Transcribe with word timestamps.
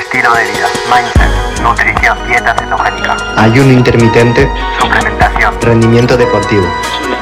estilo 0.00 0.32
de 0.32 0.44
vida, 0.44 0.68
mindset, 0.88 1.60
nutrición, 1.62 2.18
dieta 2.26 2.54
cetogénica, 2.54 3.16
ayuno 3.36 3.72
intermitente, 3.72 4.50
suplementación, 4.80 5.60
rendimiento 5.60 6.16
deportivo. 6.16 6.66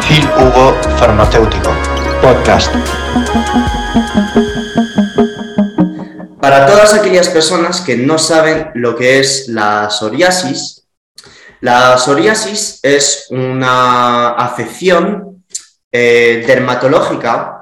Phil 0.06 0.28
Hugo 0.38 0.76
Farmacéutico. 0.98 1.74
Podcast. 2.22 2.72
Para 6.40 6.66
todas 6.66 6.94
aquellas 6.94 7.28
personas 7.28 7.80
que 7.80 7.96
no 7.96 8.16
saben 8.18 8.70
lo 8.74 8.94
que 8.96 9.18
es 9.18 9.48
la 9.48 9.88
psoriasis, 9.90 10.84
la 11.60 11.98
psoriasis 11.98 12.78
es 12.82 13.26
una 13.30 14.30
afección 14.30 15.44
eh, 15.90 16.44
dermatológica 16.46 17.56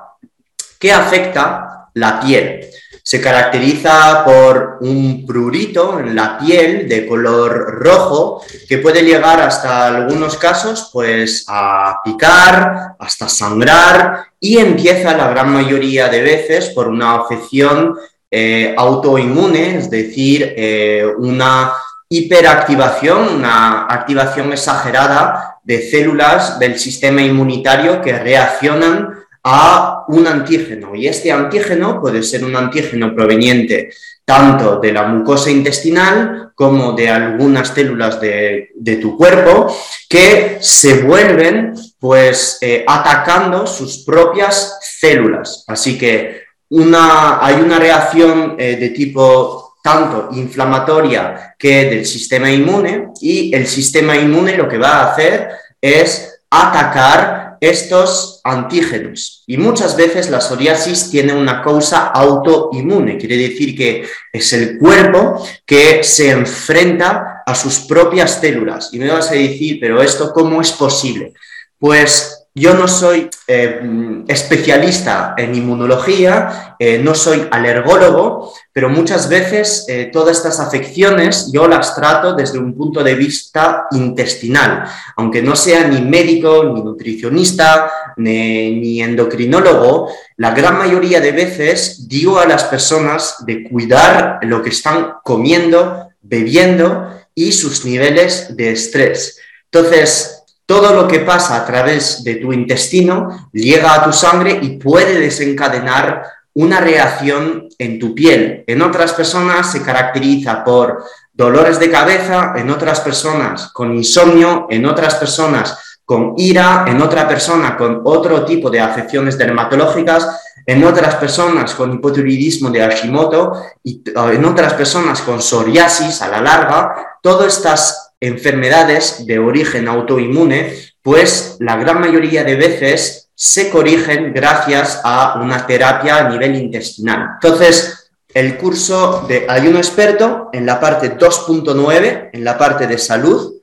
que 0.79 0.93
afecta 0.93 1.89
la 1.95 2.21
piel. 2.21 2.61
Se 3.09 3.21
caracteriza 3.21 4.25
por 4.25 4.79
un 4.81 5.25
prurito 5.25 6.01
en 6.01 6.17
la 6.17 6.37
piel 6.37 6.89
de 6.89 7.07
color 7.07 7.79
rojo 7.81 8.43
que 8.69 8.79
puede 8.79 9.05
llegar 9.05 9.41
hasta 9.41 9.87
algunos 9.87 10.37
casos 10.37 10.91
pues 10.93 11.45
a 11.47 12.01
picar, 12.05 12.97
hasta 12.99 13.29
sangrar 13.29 14.25
y 14.41 14.59
empieza 14.59 15.17
la 15.17 15.29
gran 15.29 15.53
mayoría 15.53 16.09
de 16.09 16.21
veces 16.21 16.71
por 16.71 16.89
una 16.89 17.15
afección 17.15 17.95
eh, 18.29 18.75
autoinmune, 18.77 19.77
es 19.77 19.89
decir, 19.89 20.55
eh, 20.57 21.07
una 21.19 21.75
hiperactivación, 22.09 23.37
una 23.37 23.87
activación 23.87 24.53
exagerada 24.53 25.61
de 25.63 25.89
células 25.89 26.59
del 26.59 26.77
sistema 26.77 27.23
inmunitario 27.23 28.03
que 28.03 28.19
reaccionan 28.19 29.16
a 29.49 30.05
un 30.09 30.27
antígeno. 30.27 30.97
Y 30.97 31.07
este 31.07 31.31
antígeno 31.31 32.01
puede 32.01 32.25
ser 32.25 32.45
un 32.45 32.57
antígeno 32.57 33.15
proveniente 33.15 33.91
tanto 34.25 34.81
de 34.81 34.93
la 34.93 35.05
mucosa 35.05 35.53
intestinal 35.53 36.51
como 36.53 36.95
de 36.95 37.09
algunas 37.09 37.69
células 37.69 38.21
de, 38.21 38.99
tu 39.01 39.17
cuerpo 39.17 39.73
que 40.09 40.59
se 40.61 41.05
vuelven 41.05 41.75
pues 42.01 42.59
eh, 42.61 42.85
atacando 42.89 43.69
sus 43.69 43.99
propias 43.99 44.81
células. 44.81 45.65
Así 45.69 45.97
que 45.97 46.43
una, 46.71 47.39
hay 47.41 47.55
una 47.61 47.79
reacción 47.79 48.57
eh, 48.59 48.75
de 48.75 48.89
tipo 48.89 49.77
tanto 49.81 50.31
inflamatoria 50.33 51.55
que 51.57 51.85
del 51.85 52.05
sistema 52.05 52.51
inmune 52.51 53.11
y 53.21 53.55
el 53.55 53.69
sistema 53.69 54.17
inmune 54.17 54.57
lo 54.57 54.69
que 54.69 54.79
va 54.79 55.03
a 55.03 55.13
hacer 55.13 55.51
es 55.81 56.41
atacar 56.51 57.46
estos 57.69 58.41
antígenos. 58.45 59.43
Y 59.47 59.57
muchas 59.57 59.97
veces 59.97 60.31
la 60.31 60.41
psoriasis 60.41 61.11
tiene 61.11 61.33
una 61.33 61.63
causa 61.63 62.09
autoinmune, 62.09 63.19
quiere 63.19 63.37
decir 63.37 63.77
que 63.77 64.07
es 64.33 64.53
el 64.53 64.79
cuerpo 64.79 65.47
que 65.65 66.03
se 66.03 66.31
enfrenta 66.31 67.43
a 67.47 67.55
sus 67.55 67.81
propias 67.81 68.41
células. 68.41 68.91
Y 68.93 68.99
me 68.99 69.11
vas 69.11 69.31
a 69.31 69.35
decir, 69.35 69.79
pero 69.81 70.03
esto 70.03 70.33
cómo 70.33 70.61
es 70.61 70.73
posible? 70.73 71.33
Pues 71.79 72.36
yo 72.59 72.73
no 72.73 72.89
soy 72.89 73.29
eh, 73.47 74.23
especialista 74.29 75.35
en 75.37 75.55
inmunología, 75.55 76.75
eh, 76.79 76.99
no 76.99 77.15
soy 77.15 77.47
alergólogo, 77.51 78.55
pero 78.73 78.89
muchas 78.89 79.29
veces 79.29 79.85
eh, 79.89 80.09
todas 80.11 80.39
estas 80.39 80.59
afecciones 80.59 81.53
yo 81.53 81.69
las 81.69 81.95
trato 81.95 82.33
desde 82.33 82.59
un 82.59 82.75
punto 82.75 83.05
de 83.05 83.15
vista 83.15 83.85
intestinal, 83.91 84.85
aunque 85.19 85.43
no 85.43 85.55
sea 85.55 85.87
ni 85.87 86.01
médico, 86.01 86.65
ni 86.75 86.83
nutricionista, 86.83 87.93
ni 88.17 89.03
endocrinólogo, 89.03 90.09
la 90.39 90.53
gran 90.53 90.79
mayoría 90.79 91.21
de 91.21 91.33
veces 91.33 92.09
digo 92.09 92.39
a 92.39 92.47
las 92.47 92.65
personas 92.65 93.45
de 93.45 93.65
cuidar 93.65 94.39
lo 94.43 94.63
que 94.63 94.71
están 94.71 95.17
comiendo, 95.23 96.09
bebiendo 96.23 97.11
y 97.35 97.53
sus 97.53 97.85
niveles 97.85 98.57
de 98.57 98.73
estrés. 98.73 99.39
Entonces, 99.71 100.36
todo 100.67 100.93
lo 100.93 101.07
que 101.07 101.21
pasa 101.21 101.57
a 101.57 101.65
través 101.65 102.25
de 102.25 102.35
tu 102.37 102.53
intestino 102.53 103.49
llega 103.53 103.95
a 103.95 104.05
tu 104.05 104.13
sangre 104.13 104.59
y 104.61 104.79
puede 104.79 105.19
desencadenar 105.19 106.25
una 106.55 106.81
reacción 106.81 107.69
en 107.79 107.99
tu 107.99 108.15
piel. 108.15 108.65
En 108.67 108.83
otras 108.83 109.13
personas 109.13 109.71
se 109.71 109.83
caracteriza 109.83 110.65
por 110.65 111.05
dolores 111.33 111.79
de 111.79 111.91
cabeza, 111.91 112.55
en 112.57 112.71
otras 112.71 113.01
personas 113.01 113.71
con 113.73 113.95
insomnio, 113.95 114.67
en 114.71 114.87
otras 114.87 115.15
personas 115.17 115.79
con 116.05 116.35
ira, 116.37 116.85
en 116.89 117.01
otra 117.03 117.29
persona 117.29 117.77
con 117.77 118.01
otro 118.05 118.45
tipo 118.45 118.71
de 118.71 118.81
afecciones 118.81 119.37
dermatológicas, 119.37 120.27
en 120.65 120.83
otras 120.83 121.17
personas 121.17 121.75
con 121.75 121.93
hipotiroidismo 121.93 122.71
de 122.71 122.81
Hashimoto 122.81 123.53
y 123.85 124.03
en 124.15 124.45
otras 124.45 124.75
personas 124.75 125.21
con 125.21 125.41
psoriasis 125.41 126.23
a 126.23 126.29
la 126.29 126.41
larga. 126.41 127.19
Todas 127.21 127.59
estas 127.59 128.06
enfermedades 128.21 129.27
de 129.27 129.39
origen 129.39 129.89
autoinmune, 129.89 130.73
pues 131.03 131.57
la 131.61 131.77
gran 131.77 132.01
mayoría 132.01 132.45
de 132.45 132.57
veces 132.57 133.31
se 133.35 133.71
corrigen 133.71 134.33
gracias 134.33 135.01
a 135.05 135.39
una 135.41 135.67
terapia 135.67 136.17
a 136.17 136.29
nivel 136.29 136.57
intestinal. 136.57 137.33
Entonces, 137.35 138.11
el 138.33 138.57
curso 138.57 139.25
de 139.29 139.47
ayuno 139.49 139.79
experto 139.79 140.49
en 140.53 140.67
la 140.67 140.81
parte 140.81 141.17
2.9, 141.17 142.31
en 142.33 142.45
la 142.45 142.59
parte 142.59 142.87
de 142.87 142.99
salud, 142.99 143.55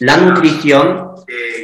la 0.00 0.16
nutrición 0.16 1.12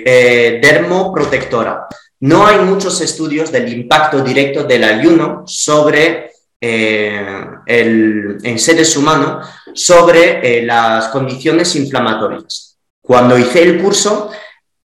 eh, 0.05 0.59
dermoprotectora. 0.63 1.87
No 2.21 2.47
hay 2.47 2.59
muchos 2.61 3.01
estudios 3.01 3.53
del 3.53 3.73
impacto 3.73 4.23
directo 4.23 4.65
del 4.65 4.85
ayuno 4.85 5.45
sobre 5.47 6.33
eh, 6.61 7.47
en 7.67 8.59
seres 8.59 8.97
humanos 8.97 9.47
sobre 9.75 10.59
eh, 10.59 10.63
las 10.65 11.09
condiciones 11.09 11.75
inflamatorias. 11.77 12.79
Cuando 13.01 13.39
hice 13.39 13.63
el 13.63 13.83
curso, 13.83 14.31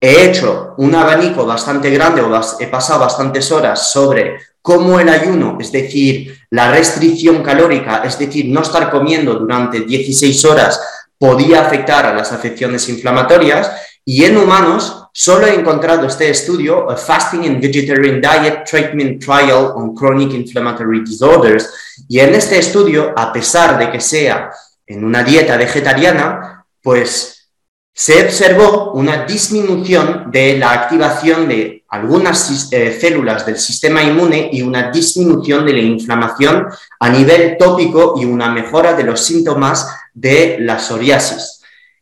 he 0.01 0.27
hecho 0.27 0.75
un 0.79 0.95
abanico 0.95 1.45
bastante 1.45 1.91
grande 1.91 2.23
o 2.23 2.41
he 2.61 2.67
pasado 2.69 3.01
bastantes 3.01 3.51
horas 3.51 3.91
sobre 3.91 4.39
cómo 4.63 4.99
el 4.99 5.09
ayuno, 5.09 5.59
es 5.61 5.71
decir, 5.71 6.39
la 6.51 6.71
restricción 6.71 7.43
calórica, 7.43 8.03
es 8.05 8.19
decir, 8.19 8.47
no 8.47 8.63
estar 8.63 8.91
comiendo 8.91 9.35
durante 9.35 9.81
16 9.81 10.45
horas, 10.45 10.81
podía 11.19 11.63
afectar 11.63 12.07
a 12.07 12.15
las 12.15 12.33
afecciones 12.33 12.89
inflamatorias 12.89 13.71
y 14.07 14.25
en 14.25 14.39
humanos 14.39 15.07
Solo 15.19 15.47
he 15.47 15.55
encontrado 15.55 16.07
este 16.07 16.29
estudio, 16.29 16.91
a 16.91 16.95
Fasting 16.95 17.47
and 17.47 17.59
Vegetarian 17.59 18.21
Diet 18.21 18.65
Treatment 18.69 19.19
Trial 19.25 19.73
on 19.75 19.95
Chronic 19.95 20.35
Inflammatory 20.35 21.03
Disorders, 21.03 21.73
y 22.07 22.19
en 22.19 22.35
este 22.35 22.59
estudio, 22.59 23.15
a 23.17 23.33
pesar 23.33 23.79
de 23.79 23.91
que 23.91 23.99
sea 23.99 24.51
en 24.87 25.03
una 25.03 25.23
dieta 25.25 25.57
vegetariana, 25.57 26.67
pues 26.83 27.49
se 27.95 28.27
observó 28.27 28.93
una 28.93 29.25
disminución 29.25 30.31
de 30.31 30.59
la 30.59 30.73
activación 30.73 31.49
de 31.49 31.83
algunas 31.89 32.71
eh, 32.71 32.99
células 33.01 33.47
del 33.47 33.57
sistema 33.57 34.03
inmune 34.03 34.51
y 34.53 34.61
una 34.61 34.91
disminución 34.91 35.65
de 35.65 35.73
la 35.73 35.81
inflamación 35.81 36.67
a 37.01 37.09
nivel 37.09 37.57
tópico 37.57 38.17
y 38.21 38.27
una 38.27 38.51
mejora 38.51 38.93
de 38.93 39.05
los 39.05 39.25
síntomas 39.25 39.89
de 40.13 40.59
la 40.61 40.79
psoriasis. 40.79 41.56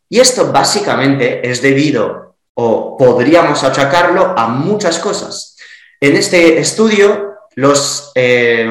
Y 0.09 0.19
esto 0.19 0.51
básicamente 0.51 1.49
es 1.49 1.61
debido 1.61 2.35
o 2.55 2.97
podríamos 2.97 3.63
achacarlo 3.63 4.33
a 4.37 4.47
muchas 4.47 4.99
cosas. 4.99 5.57
En 5.99 6.15
este 6.15 6.59
estudio, 6.59 7.33
los 7.55 8.11
eh, 8.15 8.67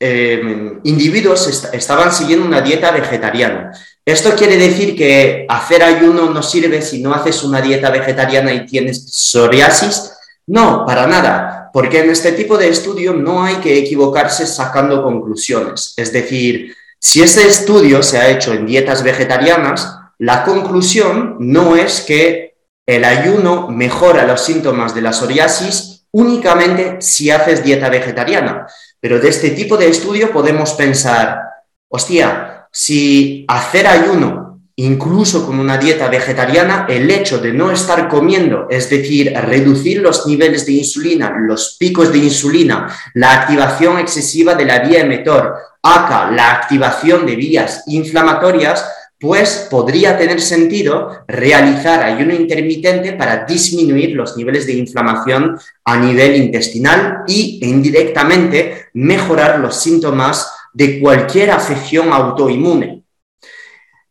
eh, 0.00 0.78
individuos 0.84 1.68
estaban 1.72 2.12
siguiendo 2.12 2.46
una 2.46 2.60
dieta 2.60 2.90
vegetariana. 2.90 3.72
¿Esto 4.04 4.34
quiere 4.34 4.56
decir 4.56 4.96
que 4.96 5.44
hacer 5.48 5.82
ayuno 5.82 6.30
no 6.30 6.42
sirve 6.42 6.80
si 6.80 7.02
no 7.02 7.12
haces 7.12 7.42
una 7.42 7.60
dieta 7.60 7.90
vegetariana 7.90 8.52
y 8.52 8.66
tienes 8.66 9.04
psoriasis? 9.12 10.12
No, 10.46 10.86
para 10.86 11.06
nada, 11.06 11.70
porque 11.72 12.00
en 12.00 12.10
este 12.10 12.32
tipo 12.32 12.56
de 12.56 12.68
estudio 12.68 13.12
no 13.12 13.44
hay 13.44 13.56
que 13.56 13.76
equivocarse 13.76 14.46
sacando 14.46 15.02
conclusiones. 15.02 15.92
Es 15.96 16.10
decir, 16.12 16.74
si 16.98 17.22
este 17.22 17.46
estudio 17.46 18.02
se 18.02 18.18
ha 18.18 18.30
hecho 18.30 18.54
en 18.54 18.64
dietas 18.64 19.02
vegetarianas, 19.02 19.97
la 20.18 20.44
conclusión 20.44 21.36
no 21.38 21.76
es 21.76 22.00
que 22.00 22.56
el 22.86 23.04
ayuno 23.04 23.68
mejora 23.68 24.26
los 24.26 24.44
síntomas 24.44 24.94
de 24.94 25.02
la 25.02 25.12
psoriasis 25.12 26.06
únicamente 26.10 26.96
si 27.00 27.30
haces 27.30 27.62
dieta 27.62 27.88
vegetariana. 27.88 28.66
Pero 29.00 29.20
de 29.20 29.28
este 29.28 29.50
tipo 29.50 29.76
de 29.76 29.88
estudio 29.88 30.32
podemos 30.32 30.72
pensar, 30.72 31.40
hostia, 31.88 32.66
si 32.72 33.44
hacer 33.46 33.86
ayuno, 33.86 34.60
incluso 34.76 35.44
con 35.44 35.58
una 35.58 35.76
dieta 35.76 36.08
vegetariana, 36.08 36.86
el 36.88 37.10
hecho 37.10 37.38
de 37.38 37.52
no 37.52 37.70
estar 37.70 38.08
comiendo, 38.08 38.66
es 38.70 38.88
decir, 38.88 39.32
reducir 39.34 40.00
los 40.00 40.26
niveles 40.26 40.66
de 40.66 40.72
insulina, 40.72 41.34
los 41.38 41.76
picos 41.78 42.12
de 42.12 42.18
insulina, 42.18 42.88
la 43.14 43.34
activación 43.34 43.98
excesiva 43.98 44.54
de 44.54 44.64
la 44.64 44.78
vía 44.80 45.00
emetor, 45.00 45.54
acá 45.82 46.30
la 46.30 46.52
activación 46.52 47.26
de 47.26 47.36
vías 47.36 47.84
inflamatorias, 47.86 48.88
pues 49.20 49.66
podría 49.70 50.16
tener 50.16 50.40
sentido 50.40 51.24
realizar 51.26 52.02
ayuno 52.02 52.34
intermitente 52.34 53.12
para 53.14 53.44
disminuir 53.44 54.14
los 54.14 54.36
niveles 54.36 54.66
de 54.66 54.74
inflamación 54.74 55.58
a 55.84 55.96
nivel 55.96 56.36
intestinal 56.36 57.24
y 57.26 57.58
indirectamente 57.62 58.86
mejorar 58.94 59.58
los 59.58 59.80
síntomas 59.80 60.52
de 60.72 61.00
cualquier 61.00 61.50
afección 61.50 62.12
autoinmune. 62.12 63.02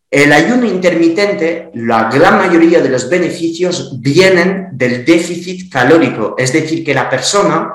El 0.09 0.33
ayuno 0.33 0.65
intermitente, 0.65 1.69
la 1.74 2.09
gran 2.09 2.38
mayoría 2.38 2.81
de 2.81 2.89
los 2.89 3.09
beneficios 3.09 4.00
vienen 4.01 4.69
del 4.71 5.06
déficit 5.06 5.71
calórico, 5.71 6.36
es 6.38 6.51
decir, 6.54 6.83
que 6.83 6.94
la 6.94 7.09
persona 7.09 7.74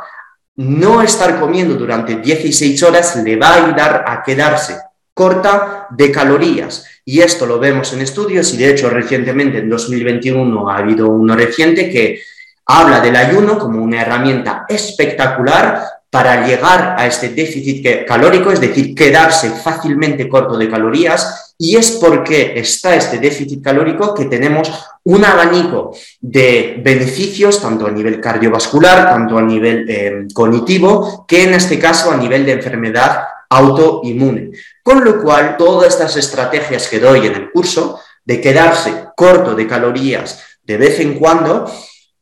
no 0.56 1.02
estar 1.02 1.40
comiendo 1.40 1.74
durante 1.74 2.16
16 2.16 2.82
horas 2.82 3.16
le 3.16 3.36
va 3.36 3.48
a 3.48 3.64
ayudar 3.66 4.04
a 4.06 4.22
quedarse 4.22 4.76
corta 5.14 5.86
de 5.90 6.10
calorías. 6.10 6.86
Y 7.04 7.20
esto 7.20 7.46
lo 7.46 7.58
vemos 7.58 7.92
en 7.92 8.00
estudios 8.00 8.54
y 8.54 8.58
de 8.58 8.70
hecho 8.70 8.88
recientemente 8.88 9.58
en 9.58 9.68
2021 9.68 10.70
ha 10.70 10.78
habido 10.78 11.08
uno 11.08 11.34
reciente 11.34 11.90
que 11.90 12.20
habla 12.66 13.00
del 13.00 13.16
ayuno 13.16 13.58
como 13.58 13.82
una 13.82 14.02
herramienta 14.02 14.64
espectacular 14.68 15.82
para 16.12 16.46
llegar 16.46 16.94
a 16.98 17.06
este 17.06 17.30
déficit 17.30 18.04
calórico, 18.06 18.52
es 18.52 18.60
decir, 18.60 18.94
quedarse 18.94 19.48
fácilmente 19.48 20.28
corto 20.28 20.58
de 20.58 20.68
calorías, 20.68 21.54
y 21.56 21.76
es 21.76 21.92
porque 21.92 22.52
está 22.56 22.94
este 22.94 23.18
déficit 23.18 23.62
calórico 23.62 24.12
que 24.12 24.26
tenemos 24.26 24.70
un 25.04 25.24
abanico 25.24 25.96
de 26.20 26.80
beneficios, 26.84 27.62
tanto 27.62 27.86
a 27.86 27.90
nivel 27.90 28.20
cardiovascular, 28.20 29.08
tanto 29.08 29.38
a 29.38 29.42
nivel 29.42 29.86
eh, 29.88 30.26
cognitivo, 30.34 31.24
que 31.26 31.44
en 31.44 31.54
este 31.54 31.78
caso 31.78 32.10
a 32.10 32.16
nivel 32.18 32.44
de 32.44 32.52
enfermedad 32.52 33.24
autoinmune. 33.48 34.50
Con 34.82 35.04
lo 35.04 35.22
cual, 35.22 35.56
todas 35.56 35.92
estas 35.92 36.16
estrategias 36.16 36.88
que 36.88 36.98
doy 36.98 37.26
en 37.26 37.34
el 37.34 37.50
curso, 37.52 38.00
de 38.24 38.40
quedarse 38.40 39.06
corto 39.16 39.54
de 39.54 39.66
calorías 39.66 40.42
de 40.62 40.76
vez 40.76 41.00
en 41.00 41.18
cuando, 41.18 41.70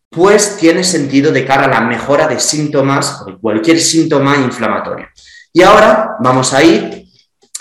pues 0.08 0.56
tiene 0.56 0.82
sentido 0.82 1.30
de 1.30 1.44
cara 1.44 1.64
a 1.64 1.68
la 1.68 1.80
mejora 1.82 2.26
de 2.26 2.40
síntomas, 2.40 3.24
de 3.26 3.36
cualquier 3.38 3.78
síntoma 3.78 4.36
inflamatorio. 4.36 5.08
Y 5.52 5.62
ahora 5.62 6.16
vamos 6.20 6.52
a 6.54 6.62
ir 6.62 7.04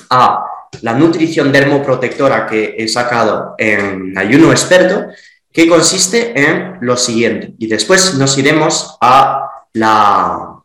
a 0.09 0.45
la 0.81 0.93
nutrición 0.93 1.51
dermoprotectora 1.51 2.47
que 2.47 2.75
he 2.77 2.87
sacado 2.87 3.55
en 3.57 4.17
ayuno 4.17 4.51
experto, 4.51 5.07
que 5.51 5.67
consiste 5.67 6.39
en 6.39 6.77
lo 6.81 6.95
siguiente. 6.95 7.53
Y 7.57 7.67
después 7.67 8.15
nos 8.15 8.37
iremos 8.37 8.97
a 9.01 9.49
la, 9.73 10.61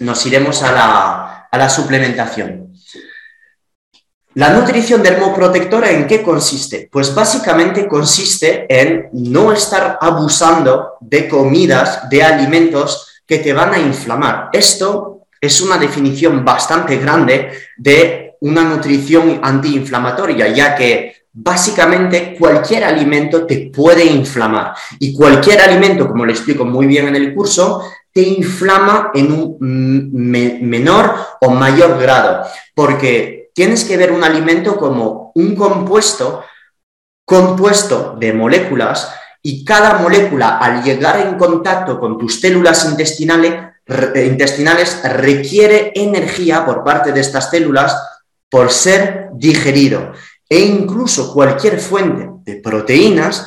nos 0.00 0.26
iremos 0.26 0.62
a 0.62 0.72
la, 0.72 1.48
a 1.50 1.58
la 1.58 1.68
suplementación. 1.68 2.67
La 4.38 4.50
nutrición 4.50 5.02
dermoprotectora, 5.02 5.90
¿en 5.90 6.06
qué 6.06 6.22
consiste? 6.22 6.88
Pues 6.92 7.12
básicamente 7.12 7.88
consiste 7.88 8.66
en 8.68 9.08
no 9.12 9.52
estar 9.52 9.98
abusando 10.00 10.92
de 11.00 11.28
comidas, 11.28 12.08
de 12.08 12.22
alimentos 12.22 13.24
que 13.26 13.38
te 13.38 13.52
van 13.52 13.74
a 13.74 13.80
inflamar. 13.80 14.48
Esto 14.52 15.22
es 15.40 15.60
una 15.60 15.76
definición 15.76 16.44
bastante 16.44 16.98
grande 16.98 17.50
de 17.76 18.36
una 18.42 18.62
nutrición 18.62 19.40
antiinflamatoria, 19.42 20.46
ya 20.54 20.76
que 20.76 21.16
básicamente 21.32 22.36
cualquier 22.38 22.84
alimento 22.84 23.44
te 23.44 23.72
puede 23.74 24.04
inflamar 24.04 24.72
y 25.00 25.14
cualquier 25.14 25.62
alimento, 25.62 26.06
como 26.06 26.24
le 26.24 26.32
explico 26.32 26.64
muy 26.64 26.86
bien 26.86 27.08
en 27.08 27.16
el 27.16 27.34
curso, 27.34 27.82
te 28.12 28.20
inflama 28.22 29.10
en 29.14 29.32
un 29.32 29.56
menor 29.60 31.16
o 31.40 31.50
mayor 31.50 31.98
grado, 31.98 32.44
porque 32.72 33.37
tienes 33.58 33.84
que 33.84 33.96
ver 33.96 34.12
un 34.12 34.22
alimento 34.22 34.76
como 34.76 35.32
un 35.34 35.56
compuesto 35.56 36.44
compuesto 37.24 38.14
de 38.16 38.32
moléculas 38.32 39.12
y 39.42 39.64
cada 39.64 39.98
molécula 39.98 40.58
al 40.58 40.84
llegar 40.84 41.18
en 41.18 41.36
contacto 41.36 41.98
con 41.98 42.18
tus 42.18 42.40
células 42.40 42.84
intestinales, 42.84 43.54
intestinales 44.14 45.02
requiere 45.02 45.90
energía 45.96 46.64
por 46.64 46.84
parte 46.84 47.10
de 47.10 47.18
estas 47.18 47.50
células 47.50 48.00
por 48.48 48.70
ser 48.70 49.30
digerido. 49.32 50.12
E 50.48 50.60
incluso 50.60 51.34
cualquier 51.34 51.80
fuente 51.80 52.28
de 52.44 52.60
proteínas 52.60 53.44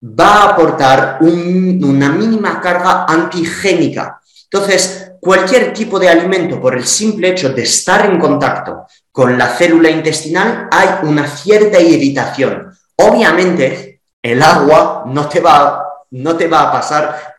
va 0.00 0.34
a 0.34 0.50
aportar 0.50 1.18
una 1.20 2.10
mínima 2.10 2.60
carga 2.60 3.06
antigénica. 3.08 4.20
Entonces, 4.44 5.07
cualquier 5.20 5.72
tipo 5.72 5.98
de 5.98 6.08
alimento, 6.08 6.60
por 6.60 6.76
el 6.76 6.84
simple 6.84 7.30
hecho 7.30 7.50
de 7.50 7.62
estar 7.62 8.06
en 8.06 8.18
contacto 8.18 8.86
con 9.10 9.36
la 9.36 9.48
célula 9.48 9.90
intestinal, 9.90 10.68
hay 10.70 10.88
una 11.02 11.26
cierta 11.26 11.80
irritación. 11.80 12.72
Obviamente, 12.96 14.02
el 14.22 14.42
agua 14.42 15.04
no 15.06 15.28
te 15.28 15.40
va, 15.40 15.84
no 16.10 16.36
te 16.36 16.48
va 16.48 16.62
a 16.62 16.72
pasar 16.72 17.34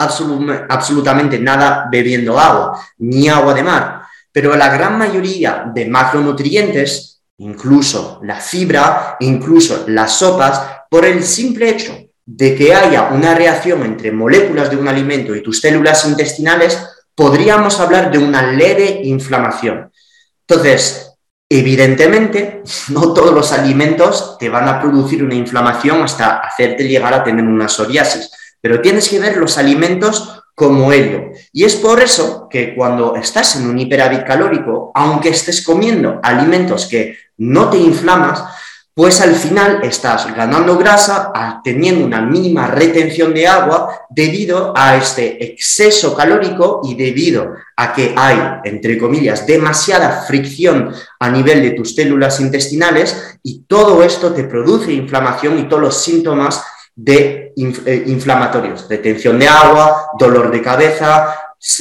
absolutamente 0.69 1.39
nada 1.39 1.87
bebiendo 1.91 2.39
agua, 2.39 2.79
ni 2.97 3.27
agua 3.29 3.53
de 3.53 3.63
mar. 3.63 4.01
Pero 4.31 4.55
la 4.55 4.69
gran 4.69 4.97
mayoría 4.97 5.65
de 5.73 5.87
macronutrientes, 5.87 7.21
incluso 7.37 8.19
la 8.23 8.35
fibra, 8.35 9.17
incluso 9.19 9.85
las 9.87 10.13
sopas, 10.13 10.61
por 10.89 11.05
el 11.05 11.23
simple 11.23 11.69
hecho 11.69 11.97
de 12.25 12.55
que 12.55 12.75
haya 12.75 13.09
una 13.11 13.33
reacción 13.33 13.83
entre 13.83 14.11
moléculas 14.11 14.69
de 14.69 14.77
un 14.77 14.87
alimento 14.87 15.35
y 15.35 15.41
tus 15.41 15.59
células 15.61 16.05
intestinales, 16.05 16.79
podríamos 17.19 17.81
hablar 17.81 18.11
de 18.11 18.17
una 18.17 18.53
leve 18.53 19.01
inflamación. 19.03 19.91
Entonces, 20.47 21.17
evidentemente, 21.49 22.63
no 22.91 23.13
todos 23.13 23.33
los 23.33 23.51
alimentos 23.51 24.37
te 24.39 24.47
van 24.47 24.69
a 24.69 24.79
producir 24.79 25.21
una 25.21 25.35
inflamación 25.35 26.01
hasta 26.01 26.37
hacerte 26.37 26.87
llegar 26.87 27.13
a 27.13 27.21
tener 27.21 27.43
una 27.43 27.67
psoriasis, 27.67 28.31
pero 28.61 28.79
tienes 28.79 29.09
que 29.09 29.19
ver 29.19 29.35
los 29.35 29.57
alimentos 29.57 30.43
como 30.55 30.93
ello. 30.93 31.31
Y 31.51 31.65
es 31.65 31.75
por 31.75 32.01
eso 32.01 32.47
que 32.49 32.73
cuando 32.73 33.17
estás 33.17 33.57
en 33.57 33.69
un 33.69 33.77
hiperávit 33.77 34.23
calórico, 34.23 34.93
aunque 34.95 35.27
estés 35.27 35.61
comiendo 35.61 36.21
alimentos 36.23 36.85
que 36.85 37.17
no 37.35 37.69
te 37.69 37.77
inflamas, 37.79 38.45
pues 38.99 39.21
al 39.21 39.33
final 39.33 39.79
estás 39.83 40.27
ganando 40.35 40.77
grasa, 40.77 41.31
teniendo 41.63 42.05
una 42.05 42.19
mínima 42.19 42.67
retención 42.67 43.33
de 43.33 43.47
agua 43.47 43.97
debido 44.09 44.73
a 44.75 44.97
este 44.97 45.41
exceso 45.41 46.13
calórico 46.13 46.81
y 46.83 46.95
debido 46.95 47.53
a 47.77 47.93
que 47.93 48.13
hay, 48.13 48.37
entre 48.65 48.97
comillas, 48.97 49.47
demasiada 49.47 50.23
fricción 50.23 50.93
a 51.17 51.29
nivel 51.29 51.61
de 51.61 51.71
tus 51.71 51.95
células 51.95 52.41
intestinales 52.41 53.39
y 53.41 53.61
todo 53.61 54.03
esto 54.03 54.33
te 54.33 54.43
produce 54.43 54.91
inflamación 54.91 55.57
y 55.59 55.69
todos 55.69 55.81
los 55.81 56.03
síntomas 56.03 56.61
de 56.93 57.53
eh, 57.55 58.03
inflamatorios, 58.05 58.85
retención 58.89 59.39
de 59.39 59.47
agua, 59.47 60.07
dolor 60.19 60.51
de 60.51 60.61
cabeza, 60.61 61.35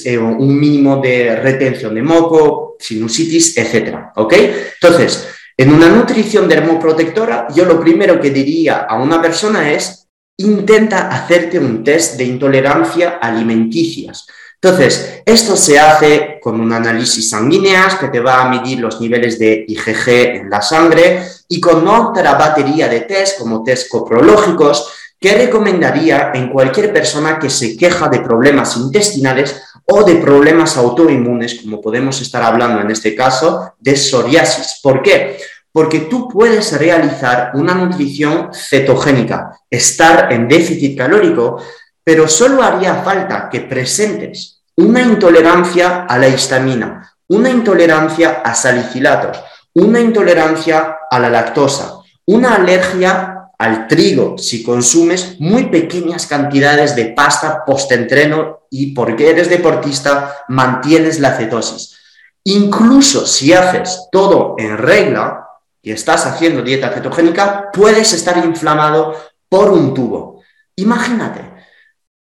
eh, 0.05 0.17
un 0.17 0.56
mínimo 0.56 0.99
de 0.99 1.35
retención 1.35 1.97
de 1.97 2.03
moco, 2.03 2.76
sinusitis, 2.79 3.59
etc. 3.59 4.12
¿Ok? 4.15 4.35
Entonces, 4.81 5.35
en 5.60 5.75
una 5.75 5.88
nutrición 5.88 6.46
dermoprotectora, 6.49 7.48
yo 7.53 7.65
lo 7.65 7.81
primero 7.81 8.20
que 8.20 8.31
diría 8.31 8.86
a 8.88 8.96
una 8.96 9.20
persona 9.20 9.72
es, 9.72 10.06
intenta 10.36 11.08
hacerte 11.08 11.58
un 11.58 11.82
test 11.82 12.17
de 12.17 12.22
intolerancia 12.22 13.19
alimenticias. 13.20 14.24
Entonces, 14.62 15.20
esto 15.27 15.56
se 15.56 15.81
hace 15.81 16.38
con 16.41 16.60
un 16.60 16.72
análisis 16.72 17.31
sanguíneas 17.31 17.96
que 17.96 18.06
te 18.06 18.20
va 18.20 18.43
a 18.43 18.48
medir 18.48 18.79
los 18.79 19.00
niveles 19.00 19.36
de 19.41 19.65
IgG 19.67 20.08
en 20.08 20.50
la 20.50 20.62
sangre 20.62 21.24
y 21.48 21.60
con 21.60 21.86
otra 21.88 22.34
batería 22.34 22.88
de 22.88 23.00
test 23.00 23.36
como 23.36 23.65
test 23.65 23.88
coprológicos 23.88 24.93
que 25.19 25.34
recomendaría 25.34 26.31
en 26.34 26.50
cualquier 26.50 26.93
persona 26.93 27.36
que 27.36 27.50
se 27.50 27.77
queja 27.77 28.08
de 28.08 28.20
problemas 28.20 28.77
intestinales 28.77 29.60
o 29.91 30.05
de 30.05 30.17
problemas 30.17 30.77
autoinmunes, 30.77 31.61
como 31.63 31.81
podemos 31.81 32.21
estar 32.21 32.43
hablando 32.43 32.81
en 32.81 32.91
este 32.91 33.15
caso, 33.15 33.73
de 33.79 33.97
psoriasis. 33.97 34.81
¿Por 34.83 35.03
qué? 35.03 35.39
Porque 35.73 36.01
tú 36.01 36.29
puedes 36.29 36.79
realizar 36.79 37.53
una 37.55 37.75
nutrición 37.75 38.51
cetogénica, 38.53 39.59
estar 39.71 40.31
en 40.33 40.47
déficit 40.47 40.99
calórico, 40.99 41.63
pero 42.05 42.29
solo 42.29 42.63
haría 42.63 42.97
falta 42.97 43.49
que 43.51 43.63
presentes 43.63 44.63
una 44.77 45.01
intolerancia 45.01 46.05
a 46.05 46.19
la 46.19 46.29
histamina, 46.29 47.15
una 47.29 47.49
intolerancia 47.49 48.43
a 48.45 48.55
salicilatos, 48.55 49.43
una 49.75 50.01
intolerancia 50.01 50.99
a 51.11 51.19
la 51.19 51.31
lactosa, 51.31 52.01
una 52.27 52.57
alergia 52.57 53.38
al 53.58 53.88
trigo 53.88 54.38
si 54.38 54.62
consumes 54.62 55.36
muy 55.41 55.67
pequeñas 55.67 56.27
cantidades 56.27 56.94
de 56.94 57.06
pasta 57.06 57.65
post-entreno 57.65 58.60
y 58.70 58.93
porque 58.94 59.31
eres 59.31 59.50
deportista 59.50 60.44
mantienes 60.48 61.19
la 61.19 61.36
cetosis. 61.36 61.96
Incluso 62.44 63.27
si 63.27 63.53
haces 63.53 64.08
todo 64.12 64.55
en 64.58 64.79
regla 64.79 65.48
y 65.82 65.91
estás 65.91 66.24
haciendo 66.27 66.62
dieta 66.62 66.91
cetogénica, 66.91 67.70
puedes 67.72 68.12
estar 68.12 68.38
inflamado 68.44 69.15
por 69.48 69.70
un 69.70 69.93
tubo. 69.93 70.43
Imagínate, 70.77 71.43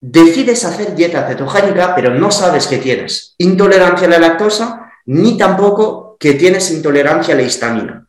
decides 0.01 0.65
hacer 0.65 0.95
dieta 0.95 1.27
cetogénica, 1.27 1.95
pero 1.95 2.15
no 2.15 2.31
sabes 2.31 2.67
que 2.67 2.79
tienes 2.79 3.35
intolerancia 3.39 4.07
a 4.07 4.11
la 4.11 4.19
lactosa, 4.19 4.93
ni 5.07 5.37
tampoco 5.37 6.17
que 6.19 6.35
tienes 6.35 6.71
intolerancia 6.71 7.35
a 7.35 7.37
la 7.37 7.43
histamina. 7.43 8.07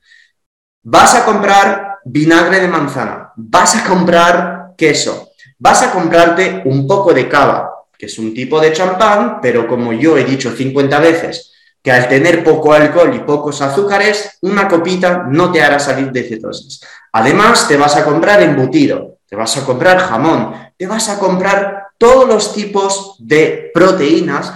Vas 0.83 1.15
a 1.15 1.25
comprar 1.25 1.84
vinagre 2.05 2.59
de 2.59 2.67
manzana, 2.67 3.33
vas 3.35 3.75
a 3.75 3.83
comprar 3.83 4.73
queso, 4.77 5.31
vas 5.57 5.81
a 5.81 5.91
comprarte 5.91 6.61
un 6.65 6.87
poco 6.87 7.13
de 7.13 7.27
cava, 7.27 7.71
que 7.97 8.05
es 8.05 8.19
un 8.19 8.33
tipo 8.33 8.59
de 8.59 8.71
champán, 8.71 9.39
pero 9.41 9.67
como 9.67 9.91
yo 9.91 10.17
he 10.17 10.23
dicho 10.23 10.55
50 10.55 10.99
veces, 10.99 11.51
que 11.81 11.91
al 11.91 12.07
tener 12.07 12.43
poco 12.43 12.73
alcohol 12.73 13.13
y 13.15 13.19
pocos 13.19 13.61
azúcares, 13.61 14.37
una 14.41 14.67
copita 14.67 15.25
no 15.29 15.51
te 15.51 15.61
hará 15.61 15.79
salir 15.79 16.11
de 16.11 16.23
cetosis. 16.23 16.81
Además, 17.11 17.67
te 17.67 17.77
vas 17.77 17.95
a 17.95 18.03
comprar 18.03 18.41
embutido, 18.41 19.17
te 19.27 19.35
vas 19.35 19.55
a 19.57 19.65
comprar 19.65 19.99
jamón, 19.99 20.53
te 20.77 20.87
vas 20.87 21.09
a 21.09 21.19
comprar 21.19 21.87
todos 21.97 22.27
los 22.27 22.53
tipos 22.53 23.15
de 23.19 23.71
proteínas 23.73 24.51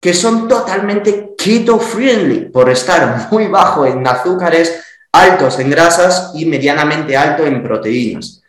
que 0.00 0.12
son 0.12 0.48
totalmente 0.48 1.34
keto 1.38 1.78
friendly 1.78 2.50
por 2.50 2.68
estar 2.68 3.28
muy 3.30 3.46
bajo 3.46 3.86
en 3.86 4.04
azúcares, 4.06 4.82
altos 5.12 5.58
en 5.58 5.70
grasas 5.70 6.32
y 6.34 6.46
medianamente 6.46 7.16
alto 7.16 7.44
en 7.44 7.62
proteínas. 7.62 8.42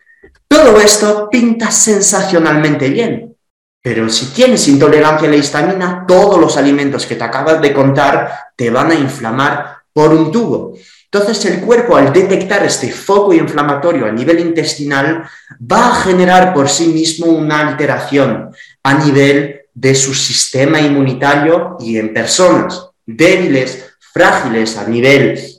Todo 0.48 0.80
esto 0.80 1.30
pinta 1.30 1.72
sensacionalmente 1.72 2.90
bien, 2.90 3.36
pero 3.82 4.08
si 4.10 4.28
tienes 4.28 4.68
intolerancia 4.68 5.28
a 5.28 5.32
la 5.32 5.38
histamina, 5.38 6.06
todos 6.08 6.40
los 6.40 6.56
alimentos 6.58 7.06
que 7.06 7.16
te 7.16 7.24
acabas 7.24 7.62
de 7.62 7.74
contar 7.74 8.32
te 8.56 8.70
van 8.70 8.92
a 8.92 8.96
inflamar 8.96 9.78
por 9.92 10.14
un 10.14 10.32
tubo. 10.32 10.74
Entonces 11.12 11.46
el 11.46 11.60
cuerpo 11.60 11.96
al 11.96 12.12
detectar 12.12 12.64
este 12.64 12.92
foco 12.92 13.34
inflamatorio 13.34 14.06
a 14.06 14.12
nivel 14.12 14.40
intestinal 14.40 15.24
va 15.60 15.90
a 15.90 15.96
generar 15.96 16.54
por 16.54 16.70
sí 16.70 16.88
mismo 16.88 17.28
una 17.28 17.68
alteración 17.68 18.50
a 18.84 18.94
nivel 18.96 19.62
de 19.74 19.94
su 19.94 20.14
sistema 20.14 20.80
inmunitario 20.80 21.78
y 21.80 21.98
en 21.98 22.14
personas 22.14 22.90
débiles, 23.06 23.96
frágiles 24.00 24.78
a 24.78 24.88
nivel 24.88 25.53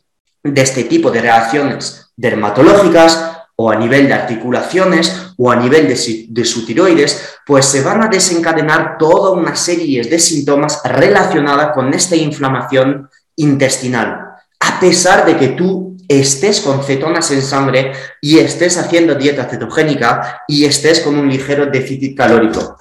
de 0.44 0.62
este 0.62 0.84
tipo 0.84 1.10
de 1.10 1.22
reacciones 1.22 2.12
dermatológicas 2.16 3.32
o 3.56 3.70
a 3.70 3.76
nivel 3.76 4.06
de 4.06 4.14
articulaciones 4.14 5.32
o 5.36 5.50
a 5.50 5.56
nivel 5.56 5.88
de, 5.88 6.26
de, 6.28 6.44
su 6.44 6.64
tiroides, 6.64 7.38
pues 7.44 7.64
se 7.64 7.82
van 7.82 8.02
a 8.02 8.08
desencadenar 8.08 8.98
toda 8.98 9.30
una 9.32 9.56
serie 9.56 10.04
de 10.04 10.18
síntomas 10.18 10.80
relacionadas 10.84 11.72
con 11.74 11.92
esta 11.92 12.14
inflamación 12.14 13.08
intestinal 13.36 14.34
a 14.64 14.80
pesar 14.80 15.26
de 15.26 15.36
que 15.36 15.48
tú 15.48 15.96
estés 16.08 16.60
con 16.60 16.82
cetonas 16.82 17.30
en 17.30 17.42
sangre 17.42 17.92
y 18.20 18.38
estés 18.38 18.78
haciendo 18.78 19.14
dieta 19.14 19.44
cetogénica 19.44 20.42
y 20.48 20.64
estés 20.64 21.00
con 21.00 21.16
un 21.16 21.28
ligero 21.28 21.66
déficit 21.66 22.16
calórico. 22.16 22.78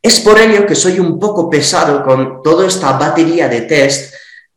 Es 0.00 0.20
por 0.20 0.38
ello 0.38 0.64
que 0.66 0.76
soy 0.76 1.00
un 1.00 1.18
poco 1.18 1.50
pesado 1.50 2.04
con 2.04 2.42
toda 2.42 2.66
esta 2.66 2.92
batería 2.92 3.48
de 3.48 3.62
test, 3.62 4.14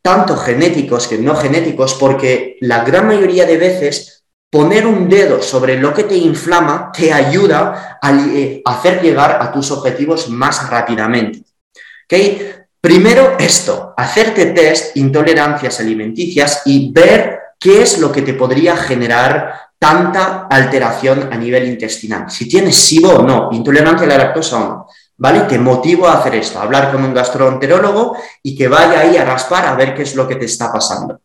tanto 0.08 0.38
genéticos 0.38 1.06
que 1.06 1.18
no 1.18 1.36
genéticos, 1.36 1.92
porque 1.92 2.56
la 2.62 2.82
gran 2.82 3.06
mayoría 3.06 3.44
de 3.44 3.58
veces 3.58 4.24
poner 4.48 4.86
un 4.86 5.06
dedo 5.06 5.42
sobre 5.42 5.78
lo 5.78 5.92
que 5.92 6.04
te 6.04 6.16
inflama 6.16 6.90
te 6.96 7.12
ayuda 7.12 7.98
a 8.00 8.12
eh, 8.12 8.62
hacer 8.64 9.02
llegar 9.02 9.36
a 9.38 9.52
tus 9.52 9.70
objetivos 9.70 10.30
más 10.30 10.70
rápidamente. 10.70 11.42
¿Okay? 12.06 12.52
Primero 12.80 13.36
esto, 13.38 13.92
hacerte 13.98 14.46
test 14.46 14.96
intolerancias 14.96 15.78
alimenticias 15.78 16.62
y 16.64 16.90
ver 16.90 17.40
qué 17.60 17.82
es 17.82 17.98
lo 17.98 18.10
que 18.10 18.22
te 18.22 18.32
podría 18.32 18.78
generar 18.78 19.52
tanta 19.78 20.46
alteración 20.48 21.28
a 21.30 21.36
nivel 21.36 21.68
intestinal. 21.68 22.30
Si 22.30 22.48
tienes 22.48 22.76
SIBO 22.76 23.10
o 23.10 23.22
no, 23.22 23.50
intolerancia 23.52 24.06
a 24.06 24.08
la 24.08 24.16
lactosa 24.16 24.56
o 24.56 24.60
no. 24.60 24.86
¿Vale? 25.18 25.40
Te 25.42 25.58
motivo 25.58 26.06
a 26.06 26.14
hacer 26.14 26.36
esto, 26.36 26.58
a 26.58 26.62
hablar 26.62 26.92
con 26.92 27.04
un 27.04 27.12
gastroenterólogo 27.12 28.16
y 28.42 28.56
que 28.56 28.68
vaya 28.68 29.00
ahí 29.00 29.16
a 29.16 29.24
raspar 29.24 29.66
a 29.66 29.74
ver 29.74 29.94
qué 29.94 30.02
es 30.02 30.14
lo 30.14 30.28
que 30.28 30.36
te 30.36 30.46
está 30.46 30.72
pasando. 30.72 31.20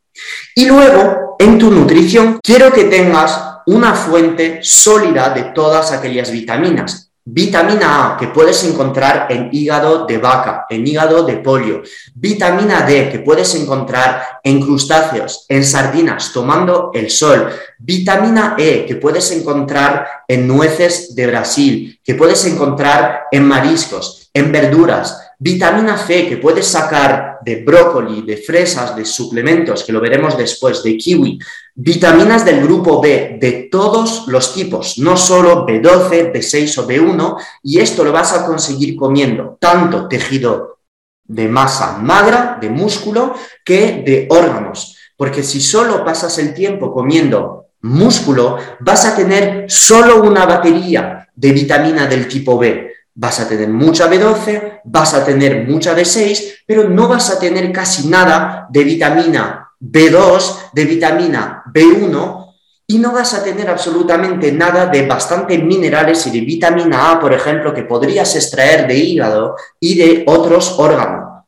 Y 0.56 0.66
luego, 0.66 1.36
en 1.40 1.60
tu 1.60 1.72
nutrición, 1.72 2.40
quiero 2.42 2.72
que 2.72 2.86
tengas 2.86 3.40
una 3.68 3.94
fuente 3.94 4.60
sólida 4.64 5.30
de 5.30 5.44
todas 5.54 5.92
aquellas 5.92 6.32
vitaminas. 6.32 7.13
Vitamina 7.26 8.16
A, 8.16 8.18
que 8.18 8.28
puedes 8.28 8.66
encontrar 8.66 9.28
en 9.30 9.48
hígado 9.54 10.06
de 10.06 10.18
vaca, 10.18 10.66
en 10.70 10.86
hígado 10.86 11.24
de 11.24 11.38
pollo. 11.38 11.82
Vitamina 12.16 12.82
D, 12.82 13.10
que 13.10 13.20
puedes 13.20 13.56
encontrar 13.56 14.40
en 14.44 14.60
crustáceos, 14.60 15.46
en 15.48 15.64
sardinas, 15.64 16.34
tomando 16.34 16.92
el 16.94 17.10
sol. 17.10 17.48
Vitamina 17.80 18.56
E, 18.58 18.86
que 18.86 18.98
puedes 18.98 19.32
encontrar 19.32 20.06
en 20.28 20.46
nueces 20.46 21.16
de 21.16 21.28
Brasil, 21.28 22.00
que 22.04 22.16
puedes 22.16 22.44
encontrar 22.46 23.24
en 23.32 23.48
mariscos, 23.48 24.30
en 24.34 24.52
verduras. 24.52 25.23
Vitamina 25.44 25.98
C, 25.98 26.30
que 26.30 26.38
puedes 26.38 26.66
sacar 26.66 27.40
de 27.42 27.66
brócoli, 27.66 28.22
de 28.22 28.38
fresas, 28.38 28.96
de 28.96 29.04
suplementos, 29.04 29.84
que 29.84 29.92
lo 29.92 30.00
veremos 30.00 30.38
después, 30.38 30.82
de 30.82 30.96
kiwi. 30.96 31.38
Vitaminas 31.76 32.46
del 32.46 32.64
grupo 32.64 33.02
B 33.02 33.40
de 33.42 33.68
todos 33.70 34.26
los 34.28 34.54
tipos, 34.54 34.98
no 35.00 35.18
solo 35.18 35.68
B12, 35.68 36.32
B6 36.32 36.78
o 36.78 36.88
B1, 36.88 37.38
y 37.62 37.80
esto 37.80 38.06
lo 38.06 38.14
vas 38.14 38.32
a 38.32 38.46
conseguir 38.46 38.96
comiendo 38.96 39.58
tanto 39.60 40.08
tejido 40.08 40.78
de 41.26 41.50
masa 41.50 41.98
magra, 41.98 42.58
de 42.62 42.70
músculo, 42.70 43.36
que 43.66 44.02
de 44.06 44.28
órganos. 44.30 44.96
Porque 45.18 45.44
si 45.44 45.60
solo 45.60 46.06
pasas 46.06 46.38
el 46.38 46.54
tiempo 46.54 46.94
comiendo 46.94 47.66
músculo, 47.82 48.60
vas 48.80 49.06
a 49.06 49.14
tener 49.14 49.66
solo 49.68 50.24
una 50.24 50.46
batería 50.46 51.28
de 51.36 51.52
vitamina 51.52 52.08
del 52.08 52.30
tipo 52.30 52.58
B. 52.58 52.93
Vas 53.16 53.40
a 53.40 53.48
tener 53.48 53.70
mucha 53.70 54.10
B12, 54.10 54.82
vas 54.86 55.14
a 55.14 55.24
tener 55.24 55.68
mucha 55.68 55.96
B6, 55.96 56.64
pero 56.66 56.90
no 56.90 57.08
vas 57.08 57.30
a 57.30 57.40
tener 57.40 57.72
casi 57.72 58.08
nada 58.08 58.68
de 58.70 58.84
vitamina 58.84 59.70
B2, 59.80 60.72
de 60.74 60.86
vitamina 60.86 61.64
B1 61.68 62.44
y 62.88 63.00
no 63.00 63.12
vas 63.12 63.34
a 63.34 63.44
tener 63.44 63.70
absolutamente 63.70 64.52
nada 64.52 64.88
de 64.88 65.06
bastantes 65.06 65.62
minerales 65.64 66.26
y 66.28 66.32
de 66.32 66.42
vitamina 66.42 67.12
A, 67.12 67.20
por 67.20 67.34
ejemplo, 67.34 67.74
que 67.74 67.84
podrías 67.84 68.36
extraer 68.36 68.88
de 68.88 68.96
hígado 68.96 69.56
y 69.80 69.96
de 69.96 70.24
otros 70.28 70.76
órganos. 70.78 71.46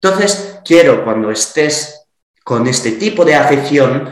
Entonces, 0.00 0.60
quiero 0.64 1.04
cuando 1.04 1.30
estés 1.30 2.06
con 2.44 2.66
este 2.66 2.92
tipo 2.92 3.24
de 3.24 3.34
afección, 3.34 4.08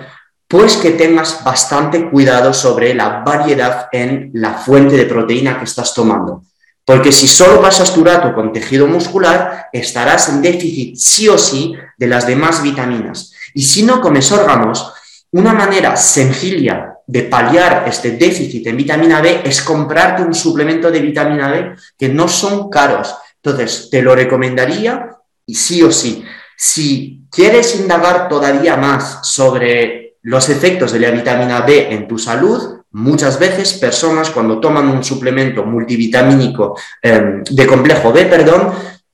pues 0.48 0.76
que 0.76 0.90
tengas 0.90 1.42
bastante 1.44 2.10
cuidado 2.10 2.52
sobre 2.52 2.94
la 2.94 3.22
variedad 3.24 3.88
en 3.92 4.30
la 4.34 4.54
fuente 4.54 4.96
de 4.96 5.06
proteína 5.06 5.58
que 5.58 5.64
estás 5.64 5.94
tomando. 5.94 6.42
Porque 6.86 7.10
si 7.10 7.26
solo 7.26 7.60
pasas 7.60 7.92
tu 7.92 8.04
rato 8.04 8.32
con 8.32 8.52
tejido 8.52 8.86
muscular, 8.86 9.66
estarás 9.72 10.28
en 10.28 10.40
déficit 10.40 10.96
sí 10.96 11.28
o 11.28 11.36
sí 11.36 11.74
de 11.98 12.06
las 12.06 12.28
demás 12.28 12.62
vitaminas. 12.62 13.32
Y 13.54 13.64
si 13.64 13.82
no 13.82 14.00
comes 14.00 14.30
órganos, 14.30 14.92
una 15.32 15.52
manera 15.52 15.96
sencilla 15.96 16.94
de 17.04 17.22
paliar 17.22 17.84
este 17.88 18.12
déficit 18.12 18.68
en 18.68 18.76
vitamina 18.76 19.20
B 19.20 19.42
es 19.44 19.62
comprarte 19.62 20.22
un 20.22 20.32
suplemento 20.32 20.88
de 20.92 21.00
vitamina 21.00 21.50
B 21.50 21.74
que 21.98 22.08
no 22.08 22.28
son 22.28 22.70
caros. 22.70 23.16
Entonces, 23.42 23.88
te 23.90 24.00
lo 24.00 24.14
recomendaría 24.14 25.10
y 25.44 25.56
sí 25.56 25.82
o 25.82 25.90
sí. 25.90 26.24
Si 26.56 27.24
quieres 27.32 27.74
indagar 27.80 28.28
todavía 28.28 28.76
más 28.76 29.26
sobre 29.26 30.18
los 30.22 30.48
efectos 30.48 30.92
de 30.92 31.00
la 31.00 31.10
vitamina 31.10 31.62
B 31.62 31.92
en 31.92 32.06
tu 32.06 32.16
salud, 32.16 32.82
muchas 32.96 33.38
veces 33.38 33.74
personas 33.74 34.30
cuando 34.30 34.58
toman 34.58 34.88
un 34.88 35.04
suplemento 35.04 35.64
multivitamínico 35.64 36.78
em, 37.02 37.42
de 37.44 37.66
complejo 37.66 38.10
B, 38.10 38.24
perdón, 38.24 38.72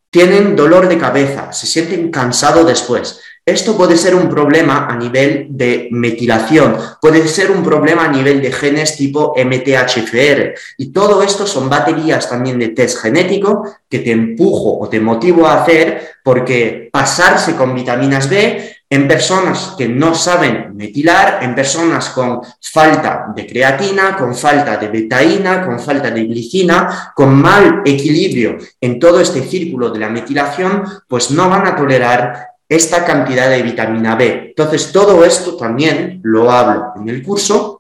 tienen 0.09 0.55
dolor 0.55 0.89
de 0.89 0.99
cabeza, 0.99 1.53
se 1.53 1.67
sienten 1.67 2.11
cansados 2.11 2.65
después. 2.67 3.21
Esto 3.45 3.77
puede 3.77 3.97
ser 3.97 4.15
un 4.15 4.29
problema 4.29 4.87
a 4.87 4.95
nivel 4.95 5.49
de 5.51 5.89
metilación, 5.91 6.77
puede 7.01 7.27
ser 7.27 7.51
un 7.51 7.65
problema 7.65 8.05
a 8.05 8.09
nivel 8.09 8.41
de 8.41 8.53
genes 8.53 8.97
tipo 8.97 9.35
MTHFR. 9.37 10.55
Y 10.79 10.93
todo 10.93 11.21
esto 11.25 11.45
son 11.45 11.69
baterías 11.69 12.31
también 12.31 12.61
de 12.61 12.69
test 12.69 12.99
genético 12.99 13.65
que 13.89 13.99
te 13.99 14.13
empujo 14.13 14.79
o 14.79 14.89
te 14.89 15.01
motivo 15.01 15.49
a 15.49 15.61
hacer 15.61 16.13
porque 16.23 16.89
pasarse 16.93 17.57
con 17.57 17.75
vitaminas 17.75 18.31
B 18.31 18.77
en 18.93 19.09
personas 19.09 19.75
que 19.79 19.89
no 19.89 20.15
saben 20.15 20.77
metilar, 20.77 21.39
en 21.43 21.55
personas 21.55 22.11
con 22.11 22.43
falta 22.61 23.33
de 23.35 23.47
creatina, 23.47 24.19
con 24.19 24.35
falta 24.35 24.77
de 24.77 24.89
betaína, 24.89 25.65
con 25.65 25.81
falta 25.81 26.11
de 26.11 26.25
glicina, 26.25 27.11
con 27.15 27.35
mal 27.35 27.81
equilibrio 27.87 28.59
en 28.79 29.01
todo 29.01 29.19
este 29.19 29.41
círculo 29.45 29.89
de 29.89 29.99
la 29.99 30.11
metilación, 30.11 30.85
pues 31.09 31.31
no 31.31 31.49
van 31.49 31.67
a 31.67 31.75
tolerar 31.75 32.49
esta 32.69 33.03
cantidad 33.03 33.49
de 33.49 33.63
vitamina 33.63 34.15
B. 34.15 34.49
Entonces, 34.49 34.93
todo 34.93 35.25
esto 35.25 35.57
también 35.57 36.21
lo 36.23 36.51
hablo 36.51 36.93
en 36.97 37.09
el 37.09 37.23
curso 37.23 37.72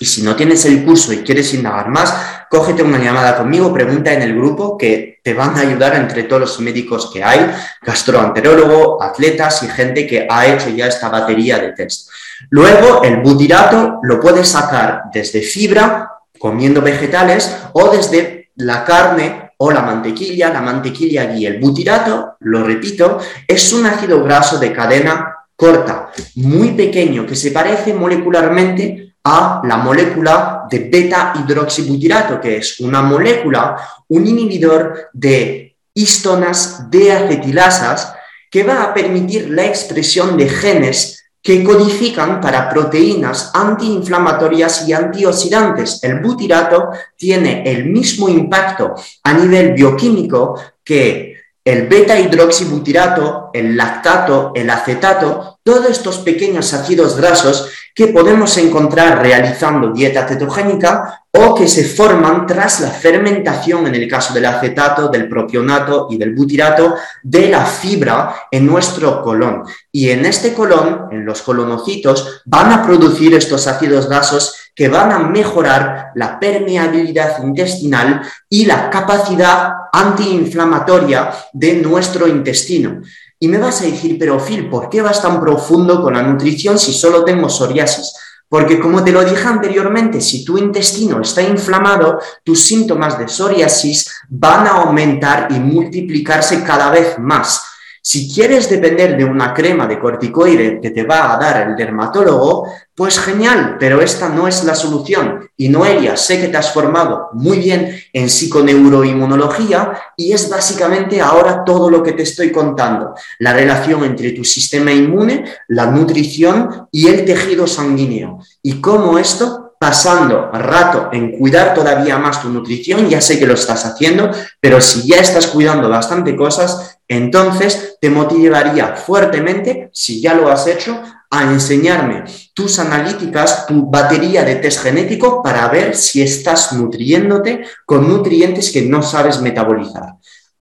y 0.00 0.04
si 0.04 0.22
no 0.22 0.36
tienes 0.36 0.64
el 0.64 0.84
curso 0.84 1.12
y 1.12 1.18
quieres 1.18 1.52
indagar 1.54 1.88
más, 1.88 2.14
cógete 2.48 2.82
una 2.82 2.98
llamada 2.98 3.36
conmigo, 3.36 3.72
pregunta 3.72 4.12
en 4.12 4.22
el 4.22 4.34
grupo 4.34 4.78
que 4.78 5.18
te 5.22 5.34
van 5.34 5.56
a 5.56 5.60
ayudar 5.60 5.96
entre 5.96 6.24
todos 6.24 6.40
los 6.40 6.60
médicos 6.60 7.10
que 7.12 7.22
hay, 7.22 7.50
gastroenterólogo, 7.82 9.02
atletas 9.02 9.62
y 9.62 9.68
gente 9.68 10.06
que 10.06 10.26
ha 10.30 10.46
hecho 10.46 10.70
ya 10.70 10.86
esta 10.86 11.08
batería 11.08 11.58
de 11.58 11.72
test. 11.72 12.10
Luego, 12.50 13.02
el 13.02 13.18
butirato 13.18 13.98
lo 14.02 14.20
puedes 14.20 14.48
sacar 14.48 15.02
desde 15.12 15.42
fibra, 15.42 16.10
comiendo 16.38 16.80
vegetales, 16.80 17.56
o 17.72 17.90
desde 17.90 18.50
la 18.56 18.84
carne 18.84 19.52
o 19.58 19.72
la 19.72 19.82
mantequilla, 19.82 20.52
la 20.52 20.60
mantequilla 20.60 21.34
y 21.34 21.44
el 21.44 21.58
butirato, 21.58 22.36
lo 22.40 22.62
repito, 22.62 23.18
es 23.46 23.72
un 23.72 23.86
ácido 23.86 24.22
graso 24.22 24.58
de 24.58 24.72
cadena 24.72 25.34
corta, 25.56 26.10
muy 26.36 26.70
pequeño, 26.70 27.26
que 27.26 27.34
se 27.34 27.50
parece 27.50 27.92
molecularmente 27.92 29.07
a 29.24 29.60
la 29.64 29.76
molécula 29.78 30.66
de 30.70 30.78
beta 30.90 31.34
hidroxibutirato, 31.36 32.40
que 32.40 32.58
es 32.58 32.80
una 32.80 33.02
molécula, 33.02 33.76
un 34.08 34.26
inhibidor 34.26 35.08
de 35.12 35.76
histonas 35.94 36.90
de 36.90 37.12
acetilasas 37.12 38.14
que 38.50 38.62
va 38.62 38.82
a 38.82 38.94
permitir 38.94 39.50
la 39.50 39.66
expresión 39.66 40.36
de 40.36 40.48
genes 40.48 41.18
que 41.42 41.62
codifican 41.62 42.40
para 42.40 42.68
proteínas 42.68 43.50
antiinflamatorias 43.54 44.88
y 44.88 44.92
antioxidantes. 44.92 46.02
El 46.02 46.20
butirato 46.20 46.90
tiene 47.16 47.62
el 47.64 47.86
mismo 47.86 48.28
impacto 48.28 48.94
a 49.22 49.32
nivel 49.32 49.72
bioquímico 49.72 50.60
que 50.84 51.36
el 51.64 51.86
beta 51.86 52.18
hidroxibutirato, 52.18 53.50
el 53.52 53.76
lactato, 53.76 54.52
el 54.54 54.70
acetato, 54.70 55.57
todos 55.68 55.90
estos 55.90 56.20
pequeños 56.20 56.72
ácidos 56.72 57.14
grasos 57.14 57.68
que 57.94 58.06
podemos 58.06 58.56
encontrar 58.56 59.20
realizando 59.20 59.92
dieta 59.92 60.26
cetogénica 60.26 61.24
o 61.30 61.54
que 61.54 61.68
se 61.68 61.84
forman 61.84 62.46
tras 62.46 62.80
la 62.80 62.88
fermentación, 62.88 63.86
en 63.86 63.94
el 63.94 64.08
caso 64.08 64.32
del 64.32 64.46
acetato, 64.46 65.08
del 65.08 65.28
propionato 65.28 66.08
y 66.08 66.16
del 66.16 66.34
butirato, 66.34 66.94
de 67.22 67.50
la 67.50 67.66
fibra 67.66 68.34
en 68.50 68.64
nuestro 68.64 69.22
colon. 69.22 69.64
Y 69.92 70.08
en 70.08 70.24
este 70.24 70.54
colon, 70.54 71.08
en 71.10 71.26
los 71.26 71.42
colonocitos, 71.42 72.40
van 72.46 72.72
a 72.72 72.82
producir 72.82 73.34
estos 73.34 73.66
ácidos 73.66 74.08
grasos 74.08 74.54
que 74.74 74.88
van 74.88 75.12
a 75.12 75.18
mejorar 75.18 76.12
la 76.14 76.40
permeabilidad 76.40 77.42
intestinal 77.42 78.22
y 78.48 78.64
la 78.64 78.88
capacidad 78.88 79.72
antiinflamatoria 79.92 81.30
de 81.52 81.74
nuestro 81.74 82.26
intestino. 82.26 83.02
Y 83.40 83.48
me 83.48 83.58
vas 83.58 83.80
a 83.82 83.84
decir, 83.84 84.16
pero 84.18 84.38
Phil, 84.40 84.68
¿por 84.68 84.90
qué 84.90 85.00
vas 85.00 85.22
tan 85.22 85.40
profundo 85.40 86.02
con 86.02 86.14
la 86.14 86.22
nutrición 86.22 86.78
si 86.78 86.92
solo 86.92 87.24
tengo 87.24 87.48
psoriasis? 87.48 88.12
Porque 88.48 88.80
como 88.80 89.04
te 89.04 89.12
lo 89.12 89.24
dije 89.24 89.46
anteriormente, 89.46 90.20
si 90.20 90.44
tu 90.44 90.56
intestino 90.56 91.20
está 91.20 91.42
inflamado, 91.42 92.18
tus 92.42 92.64
síntomas 92.64 93.18
de 93.18 93.28
psoriasis 93.28 94.10
van 94.28 94.66
a 94.66 94.82
aumentar 94.82 95.48
y 95.50 95.60
multiplicarse 95.60 96.64
cada 96.64 96.90
vez 96.90 97.18
más. 97.18 97.62
Si 98.02 98.32
quieres 98.32 98.70
depender 98.70 99.16
de 99.16 99.24
una 99.24 99.52
crema 99.52 99.86
de 99.86 99.98
corticoide 99.98 100.80
que 100.80 100.90
te 100.90 101.04
va 101.04 101.34
a 101.34 101.38
dar 101.38 101.68
el 101.68 101.76
dermatólogo, 101.76 102.66
pues 102.94 103.18
genial, 103.18 103.76
pero 103.78 104.00
esta 104.00 104.28
no 104.28 104.48
es 104.48 104.64
la 104.64 104.74
solución. 104.74 105.48
Y 105.56 105.68
Noelia, 105.68 106.16
sé 106.16 106.40
que 106.40 106.48
te 106.48 106.56
has 106.56 106.72
formado 106.72 107.28
muy 107.32 107.58
bien 107.58 107.96
en 108.12 108.28
psiconeuroinmunología 108.28 109.92
y 110.16 110.32
es 110.32 110.48
básicamente 110.48 111.20
ahora 111.20 111.64
todo 111.64 111.90
lo 111.90 112.02
que 112.02 112.12
te 112.12 112.24
estoy 112.24 112.50
contando. 112.50 113.14
La 113.38 113.52
relación 113.52 114.04
entre 114.04 114.32
tu 114.32 114.44
sistema 114.44 114.92
inmune, 114.92 115.44
la 115.68 115.86
nutrición 115.86 116.88
y 116.90 117.08
el 117.08 117.24
tejido 117.24 117.66
sanguíneo. 117.66 118.40
Y 118.62 118.80
cómo 118.80 119.18
esto 119.18 119.67
pasando 119.88 120.50
rato 120.52 121.08
en 121.12 121.32
cuidar 121.38 121.72
todavía 121.72 122.18
más 122.18 122.42
tu 122.42 122.50
nutrición, 122.50 123.08
ya 123.08 123.22
sé 123.22 123.38
que 123.38 123.46
lo 123.46 123.54
estás 123.54 123.86
haciendo, 123.86 124.30
pero 124.60 124.82
si 124.82 125.08
ya 125.08 125.16
estás 125.16 125.46
cuidando 125.46 125.88
bastante 125.88 126.36
cosas, 126.36 126.98
entonces 127.08 127.96
te 127.98 128.10
motivaría 128.10 128.96
fuertemente, 128.96 129.88
si 129.94 130.20
ya 130.20 130.34
lo 130.34 130.50
has 130.50 130.66
hecho, 130.66 131.00
a 131.30 131.42
enseñarme 131.44 132.24
tus 132.52 132.78
analíticas, 132.78 133.66
tu 133.66 133.88
batería 133.90 134.44
de 134.44 134.56
test 134.56 134.82
genético 134.82 135.42
para 135.42 135.66
ver 135.68 135.96
si 135.96 136.20
estás 136.20 136.74
nutriéndote 136.74 137.64
con 137.86 138.06
nutrientes 138.06 138.70
que 138.70 138.82
no 138.82 139.02
sabes 139.02 139.40
metabolizar. 139.40 140.16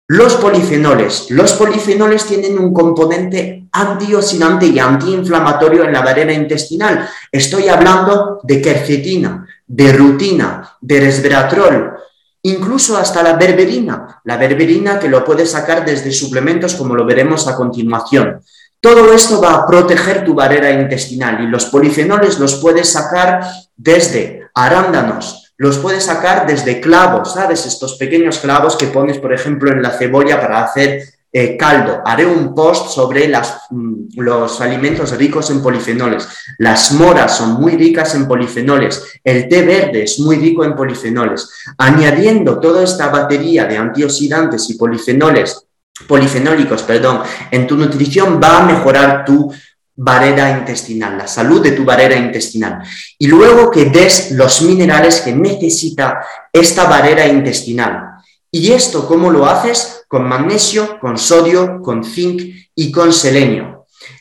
Los 0.10 0.36
polifenoles. 0.36 1.30
Los 1.32 1.52
polifenoles 1.54 2.24
tienen 2.24 2.58
un 2.58 2.74
componente 2.74 3.68
antioxidante 3.74 4.66
y 4.66 4.80
antiinflamatorio 4.80 5.84
en 5.84 5.92
la 5.92 6.02
barrera 6.02 6.32
intestinal. 6.32 7.10
Estoy 7.30 7.68
hablando 7.68 8.40
de 8.44 8.62
quercetina, 8.62 9.46
de 9.68 9.92
rutina, 9.92 10.78
de 10.80 11.02
resveratrol, 11.02 11.98
incluso 12.44 12.98
hasta 12.98 13.22
la 13.22 13.34
berberina. 13.34 14.22
La 14.24 14.38
berberina 14.38 14.98
que 14.98 15.10
lo 15.10 15.26
puedes 15.26 15.52
sacar 15.52 15.84
desde 15.84 16.14
suplementos 16.14 16.76
como 16.76 16.96
lo 16.96 17.06
veremos 17.06 17.46
a 17.50 17.58
continuación. 17.58 18.42
Todo 18.80 19.12
esto 19.12 19.42
va 19.42 19.56
a 19.56 19.68
proteger 19.68 20.24
tu 20.24 20.34
barrera 20.34 20.72
intestinal 20.72 21.44
y 21.44 21.48
los 21.48 21.66
polifenoles 21.66 22.40
los 22.40 22.56
puedes 22.56 22.90
sacar 22.94 23.42
desde 23.76 24.48
arándanos, 24.54 25.47
los 25.58 25.80
puedes 25.80 26.06
sacar 26.06 26.46
desde 26.46 26.80
clavos, 26.80 27.34
¿sabes? 27.34 27.66
Estos 27.66 27.96
pequeños 27.96 28.40
clavos 28.40 28.76
que 28.76 28.88
pones, 28.88 29.18
por 29.18 29.34
ejemplo, 29.34 29.72
en 29.72 29.82
la 29.82 29.92
cebolla 29.92 30.40
para 30.40 30.64
hacer 30.64 31.02
eh, 31.34 31.58
caldo. 31.58 32.02
Haré 32.06 32.26
un 32.26 32.56
post 32.56 32.90
sobre 32.90 33.28
mm, 33.28 34.08
los 34.18 34.62
alimentos 34.62 35.18
ricos 35.18 35.50
en 35.50 35.62
polifenoles. 35.62 36.28
Las 36.60 36.92
moras 36.94 37.38
son 37.38 37.54
muy 37.60 37.76
ricas 37.76 38.16
en 38.16 38.28
polifenoles. 38.28 39.20
El 39.24 39.50
té 39.50 39.64
verde 39.64 40.04
es 40.04 40.20
muy 40.20 40.38
rico 40.38 40.64
en 40.64 40.76
polifenoles. 40.76 41.50
Añadiendo 41.78 42.60
toda 42.60 42.84
esta 42.84 43.10
batería 43.10 43.66
de 43.66 43.78
antioxidantes 43.78 44.70
y 44.70 44.76
polifenoles 44.76 45.64
polifenólicos, 46.08 46.84
perdón, 46.84 47.22
en 47.50 47.66
tu 47.66 47.76
nutrición 47.76 48.40
va 48.42 48.60
a 48.60 48.66
mejorar 48.66 49.26
tu 49.26 49.52
barrera 49.98 50.52
intestinal, 50.52 51.18
la 51.18 51.28
salud 51.28 51.62
de 51.62 51.72
tu 51.72 51.84
barrera 51.84 52.16
intestinal. 52.16 52.84
Y 53.18 53.28
luego 53.28 53.72
que 53.72 53.86
des 53.86 54.32
los 54.32 54.62
minerales 54.62 55.22
que 55.22 55.34
necesita 55.34 56.22
esta 56.54 56.86
barrera 56.86 57.28
intestinal. 57.28 58.12
¿Y 58.52 58.72
esto 58.72 59.08
cómo 59.08 59.30
lo 59.32 59.48
haces? 59.48 60.06
Con 60.08 60.28
magnesio, 60.28 61.00
con 61.00 61.18
sodio, 61.18 61.82
con 61.82 62.04
zinc 62.04 62.42
y 62.76 62.92
con 62.92 63.12
selenio. 63.12 63.78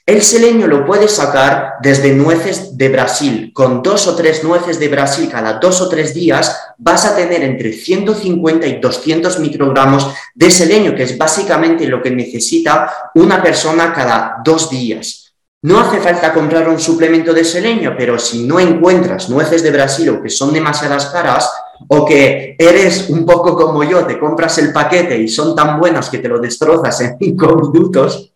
El 0.07 0.23
selenio 0.23 0.67
lo 0.67 0.87
puedes 0.87 1.13
sacar 1.13 1.75
desde 1.83 2.13
nueces 2.13 2.77
de 2.79 2.89
Brasil. 2.89 3.51
Con 3.53 3.83
dos 3.83 4.07
o 4.07 4.17
tres 4.17 4.43
nueces 4.43 4.79
de 4.79 4.89
Brasil 4.89 5.29
cada 5.31 5.55
dos 5.55 5.81
o 5.81 5.89
tres 5.89 6.15
días 6.15 6.57
vas 6.79 7.05
a 7.05 7.15
tener 7.15 7.43
entre 7.43 7.73
150 7.73 8.67
y 8.67 8.81
200 8.81 9.39
microgramos 9.41 10.09
de 10.35 10.51
selenio, 10.51 10.95
que 10.95 11.03
es 11.03 11.19
básicamente 11.19 11.87
lo 11.87 12.01
que 12.01 12.11
necesita 12.11 13.11
una 13.15 13.43
persona 13.43 13.93
cada 13.93 14.37
dos 14.45 14.71
días. 14.71 15.26
No 15.63 15.81
hace 15.81 15.99
falta 15.99 16.33
comprar 16.33 16.69
un 16.69 16.79
suplemento 16.79 17.33
de 17.33 17.45
selenio, 17.45 17.95
pero 17.97 18.19
si 18.19 18.47
no 18.47 18.61
encuentras 18.61 19.29
nueces 19.29 19.63
de 19.63 19.71
Brasil 19.71 20.09
o 20.11 20.23
que 20.23 20.29
son 20.29 20.53
demasiadas 20.53 21.07
caras, 21.07 21.51
o 21.89 22.05
que 22.05 22.57
eres 22.59 23.09
un 23.11 23.25
poco 23.25 23.55
como 23.57 23.85
yo, 23.85 24.05
te 24.07 24.19
compras 24.19 24.59
el 24.59 24.73
paquete 24.73 25.19
y 25.19 25.29
son 25.29 25.55
tan 25.55 25.79
buenas 25.79 26.09
que 26.09 26.19
te 26.19 26.29
lo 26.29 26.39
destrozas 26.39 27.01
en 27.01 27.17
cinco 27.21 27.55
minutos, 27.57 28.33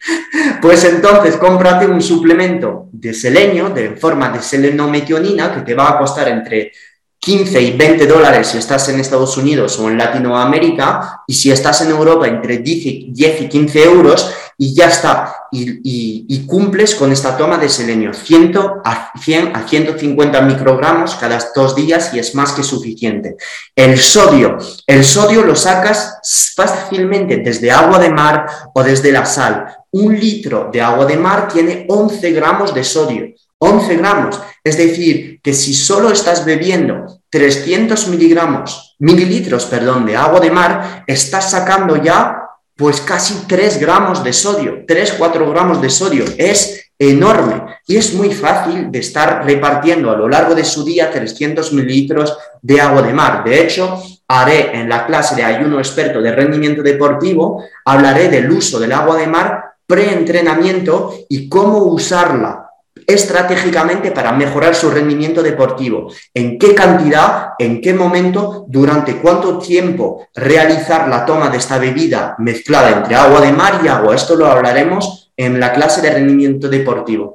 pues 0.61 0.85
entonces 0.85 1.37
cómprate 1.37 1.87
un 1.87 2.03
suplemento 2.03 2.89
de 2.93 3.15
selenio 3.15 3.71
de 3.71 3.97
forma 3.97 4.31
de 4.31 4.43
selenometionina 4.43 5.55
que 5.55 5.61
te 5.61 5.75
va 5.75 5.91
a 5.91 5.99
costar 5.99 6.29
entre 6.29 6.73
15 7.19 7.61
y 7.61 7.77
20 7.77 8.07
dólares 8.07 8.49
si 8.49 8.59
estás 8.59 8.89
en 8.89 8.99
Estados 8.99 9.37
Unidos 9.37 9.79
o 9.79 9.91
en 9.91 9.99
Latinoamérica, 9.99 11.23
y 11.27 11.35
si 11.35 11.51
estás 11.51 11.83
en 11.83 11.91
Europa 11.91 12.27
entre 12.27 12.59
10 12.59 13.41
y 13.43 13.49
15 13.49 13.85
euros, 13.85 14.35
y 14.57 14.75
ya 14.75 14.89
está. 14.89 15.40
Y, 15.53 16.47
cumples 16.47 16.95
con 16.95 17.13
esta 17.13 17.37
toma 17.37 17.59
de 17.59 17.69
selenio, 17.69 18.13
100 18.13 18.59
a, 18.85 19.13
100 19.19 19.57
a 19.57 19.67
150 19.67 20.41
microgramos 20.43 21.15
cada 21.15 21.39
dos 21.55 21.77
días 21.77 22.13
y 22.13 22.19
es 22.19 22.35
más 22.35 22.53
que 22.53 22.63
suficiente. 22.63 23.37
El 23.75 23.99
sodio, 23.99 24.59
el 24.87 25.05
sodio 25.05 25.43
lo 25.43 25.55
sacas 25.55 26.19
fácilmente 26.57 27.39
desde 27.39 27.71
agua 27.71 27.99
de 27.99 28.11
mar 28.11 28.47
o 28.75 28.83
desde 28.83 29.13
la 29.13 29.27
sal. 29.27 29.67
Un 29.93 30.19
litro 30.19 30.71
de 30.73 30.81
agua 30.81 31.05
de 31.07 31.17
mar 31.17 31.49
tiene 31.49 31.87
11 31.89 32.31
gramos 32.33 32.75
de 32.75 32.85
sodio. 32.85 33.35
11 33.59 33.97
gramos. 33.97 34.41
Es 34.65 34.77
decir, 34.79 35.41
que 35.43 35.53
si 35.53 35.75
solo 35.75 36.11
estás 36.11 36.45
bebiendo 36.45 37.21
300 37.31 38.09
miligramos, 38.09 38.97
mililitros, 38.99 39.67
perdón, 39.67 40.07
de 40.07 40.17
agua 40.17 40.41
de 40.41 40.51
mar, 40.51 41.05
estás 41.07 41.51
sacando 41.51 41.97
ya 41.97 42.40
pues 42.81 43.03
casi 43.03 43.47
3 43.47 43.79
gramos 43.79 44.25
de 44.25 44.33
sodio, 44.33 44.85
3, 44.89 45.17
4 45.19 45.51
gramos 45.51 45.83
de 45.83 45.91
sodio. 45.91 46.25
Es 46.39 46.91
enorme 46.99 47.63
y 47.87 47.99
es 47.99 48.15
muy 48.15 48.33
fácil 48.33 48.91
de 48.91 49.01
estar 49.01 49.45
repartiendo 49.45 50.11
a 50.11 50.17
lo 50.17 50.27
largo 50.27 50.55
de 50.55 50.65
su 50.65 50.83
día 50.83 51.11
300 51.11 51.75
mililitros 51.75 52.39
de 52.63 52.81
agua 52.81 53.03
de 53.03 53.13
mar. 53.13 53.45
De 53.45 53.63
hecho, 53.63 54.03
haré 54.27 54.75
en 54.81 54.89
la 54.89 55.05
clase 55.05 55.37
de 55.37 55.45
ayuno 55.45 55.79
experto 55.79 56.23
de 56.23 56.33
rendimiento 56.33 56.83
deportivo, 56.83 57.63
hablaré 57.85 58.31
del 58.31 58.51
uso 58.51 58.81
del 58.81 58.93
agua 58.93 59.17
de 59.17 59.27
mar 59.27 59.75
preentrenamiento 59.87 61.13
y 61.29 61.51
cómo 61.51 61.85
usarla 61.85 62.70
estratégicamente 63.07 64.11
para 64.11 64.33
mejorar 64.33 64.75
su 64.75 64.91
rendimiento 64.91 65.43
deportivo. 65.43 66.13
¿En 66.35 66.59
qué 66.59 66.75
cantidad, 66.75 67.51
en 67.59 67.81
qué 67.81 67.95
momento, 67.95 68.65
durante 68.69 69.17
cuánto 69.17 69.59
tiempo 69.59 70.29
realizar 70.35 71.09
la 71.09 71.25
toma 71.25 71.51
de 71.51 71.59
esta 71.59 71.79
bebida 71.79 72.35
mezclada 72.39 72.91
entre 72.91 73.15
agua 73.15 73.41
de 73.41 73.53
mar 73.53 73.81
y 73.85 73.89
agua? 73.89 74.15
Esto 74.15 74.37
lo 74.37 74.47
hablaremos 74.47 75.33
en 75.37 75.61
la 75.61 75.73
clase 75.73 76.01
de 76.03 76.11
rendimiento 76.11 76.69
deportivo. 76.69 77.35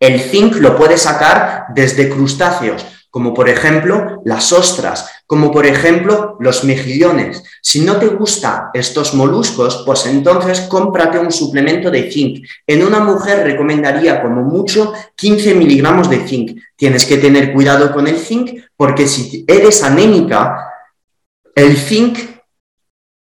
El 0.00 0.18
zinc 0.20 0.56
lo 0.56 0.76
puede 0.76 0.96
sacar 0.96 1.66
desde 1.74 2.08
crustáceos, 2.08 2.86
como 3.10 3.34
por 3.34 3.48
ejemplo 3.48 4.22
las 4.24 4.52
ostras, 4.52 5.10
como 5.30 5.52
por 5.52 5.64
ejemplo 5.64 6.36
los 6.40 6.64
mejillones. 6.64 7.44
Si 7.62 7.82
no 7.82 7.98
te 7.98 8.08
gustan 8.08 8.64
estos 8.74 9.14
moluscos, 9.14 9.84
pues 9.86 10.04
entonces 10.06 10.62
cómprate 10.62 11.20
un 11.20 11.30
suplemento 11.30 11.88
de 11.88 12.10
zinc. 12.10 12.44
En 12.66 12.84
una 12.84 12.98
mujer 12.98 13.44
recomendaría 13.44 14.20
como 14.22 14.42
mucho 14.42 14.92
15 15.14 15.54
miligramos 15.54 16.10
de 16.10 16.26
zinc. 16.26 16.60
Tienes 16.74 17.06
que 17.06 17.18
tener 17.18 17.52
cuidado 17.52 17.92
con 17.92 18.08
el 18.08 18.18
zinc 18.18 18.60
porque 18.76 19.06
si 19.06 19.44
eres 19.46 19.84
anémica, 19.84 20.66
el 21.54 21.76
zinc 21.76 22.18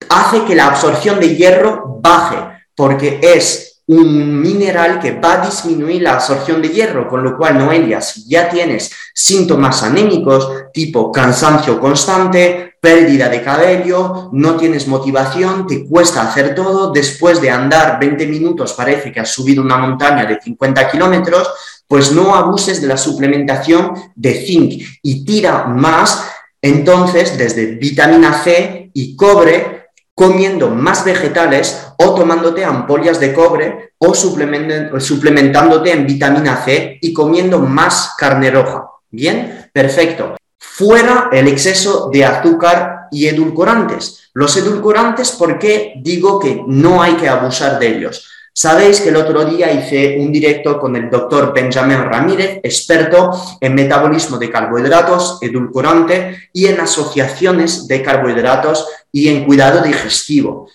hace 0.07 0.45
que 0.45 0.55
la 0.55 0.67
absorción 0.67 1.19
de 1.19 1.35
hierro 1.35 1.99
baje 2.01 2.37
porque 2.73 3.19
es 3.21 3.70
un 3.91 4.39
mineral 4.39 5.01
que 5.01 5.19
va 5.19 5.33
a 5.33 5.45
disminuir 5.45 6.01
la 6.01 6.13
absorción 6.13 6.61
de 6.61 6.69
hierro, 6.69 7.09
con 7.09 7.23
lo 7.23 7.35
cual, 7.35 7.57
Noelia, 7.57 7.99
si 7.99 8.25
ya 8.25 8.49
tienes 8.49 8.89
síntomas 9.13 9.83
anémicos 9.83 10.49
tipo 10.71 11.11
cansancio 11.11 11.77
constante, 11.77 12.75
pérdida 12.79 13.27
de 13.27 13.41
cabello, 13.43 14.29
no 14.31 14.55
tienes 14.55 14.87
motivación, 14.87 15.67
te 15.67 15.85
cuesta 15.85 16.21
hacer 16.21 16.55
todo, 16.55 16.93
después 16.93 17.41
de 17.41 17.49
andar 17.49 17.99
20 17.99 18.27
minutos 18.27 18.71
parece 18.73 19.11
que 19.11 19.19
has 19.19 19.29
subido 19.29 19.61
una 19.61 19.75
montaña 19.75 20.25
de 20.25 20.39
50 20.39 20.89
kilómetros, 20.89 21.49
pues 21.85 22.13
no 22.13 22.33
abuses 22.33 22.79
de 22.79 22.87
la 22.87 22.95
suplementación 22.95 23.91
de 24.15 24.45
zinc 24.45 24.83
y 25.01 25.25
tira 25.25 25.65
más 25.65 26.29
entonces 26.61 27.37
desde 27.37 27.65
vitamina 27.75 28.41
C 28.41 28.89
y 28.93 29.17
cobre 29.17 29.80
comiendo 30.21 30.69
más 30.69 31.03
vegetales 31.03 31.83
o 31.97 32.13
tomándote 32.13 32.63
ampollas 32.63 33.19
de 33.19 33.33
cobre 33.33 33.93
o 33.97 34.13
suplementándote 34.13 35.91
en 35.91 36.05
vitamina 36.05 36.63
C 36.63 36.99
y 37.01 37.11
comiendo 37.11 37.57
más 37.57 38.13
carne 38.19 38.51
roja. 38.51 38.85
Bien, 39.09 39.71
perfecto. 39.73 40.35
Fuera 40.59 41.29
el 41.31 41.47
exceso 41.47 42.11
de 42.13 42.23
azúcar 42.23 43.07
y 43.09 43.25
edulcorantes. 43.25 44.29
Los 44.35 44.55
edulcorantes, 44.57 45.31
¿por 45.31 45.57
qué 45.57 45.93
digo 45.97 46.37
que 46.37 46.63
no 46.67 47.01
hay 47.01 47.13
que 47.15 47.27
abusar 47.27 47.79
de 47.79 47.87
ellos? 47.87 48.27
Sabéis 48.53 48.99
que 48.99 49.09
el 49.09 49.15
otro 49.15 49.45
día 49.45 49.71
hice 49.71 50.17
un 50.19 50.31
directo 50.31 50.77
con 50.77 50.95
el 50.97 51.09
doctor 51.09 51.53
Benjamin 51.53 52.03
Ramírez, 52.03 52.59
experto 52.61 53.31
en 53.61 53.73
metabolismo 53.73 54.37
de 54.37 54.51
carbohidratos, 54.51 55.39
edulcorante 55.41 56.49
y 56.51 56.67
en 56.67 56.81
asociaciones 56.81 57.87
de 57.87 58.03
carbohidratos 58.03 58.87
y 59.11 59.27
en 59.27 59.45
cuidado 59.45 59.81
digestivo. 59.81 60.69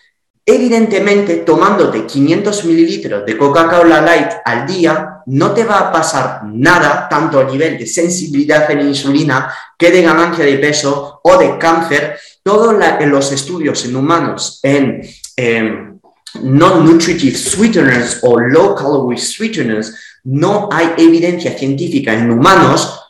Evidentemente, 0.48 1.38
tomándote 1.38 2.06
500 2.06 2.64
mililitros 2.66 3.26
de 3.26 3.36
Coca-Cola 3.36 4.00
Light 4.00 4.30
al 4.44 4.64
día, 4.64 5.22
no 5.26 5.50
te 5.52 5.64
va 5.64 5.78
a 5.80 5.92
pasar 5.92 6.42
nada, 6.44 7.08
tanto 7.10 7.40
a 7.40 7.44
nivel 7.44 7.76
de 7.76 7.86
sensibilidad 7.86 8.68
la 8.70 8.82
insulina, 8.82 9.52
que 9.76 9.90
de 9.90 10.02
ganancia 10.02 10.44
de 10.44 10.58
peso 10.58 11.20
o 11.24 11.36
de 11.36 11.58
cáncer. 11.58 12.16
Todos 12.44 12.76
los 13.06 13.32
estudios 13.32 13.84
en 13.86 13.96
humanos 13.96 14.60
en 14.62 15.02
em, 15.36 15.98
non-nutritive 16.42 17.36
sweeteners 17.36 18.20
o 18.22 18.38
low-calorie 18.38 19.18
sweeteners, 19.18 19.94
no 20.24 20.68
hay 20.70 20.92
evidencia 20.98 21.56
científica 21.58 22.12
en 22.12 22.30
humanos 22.30 23.00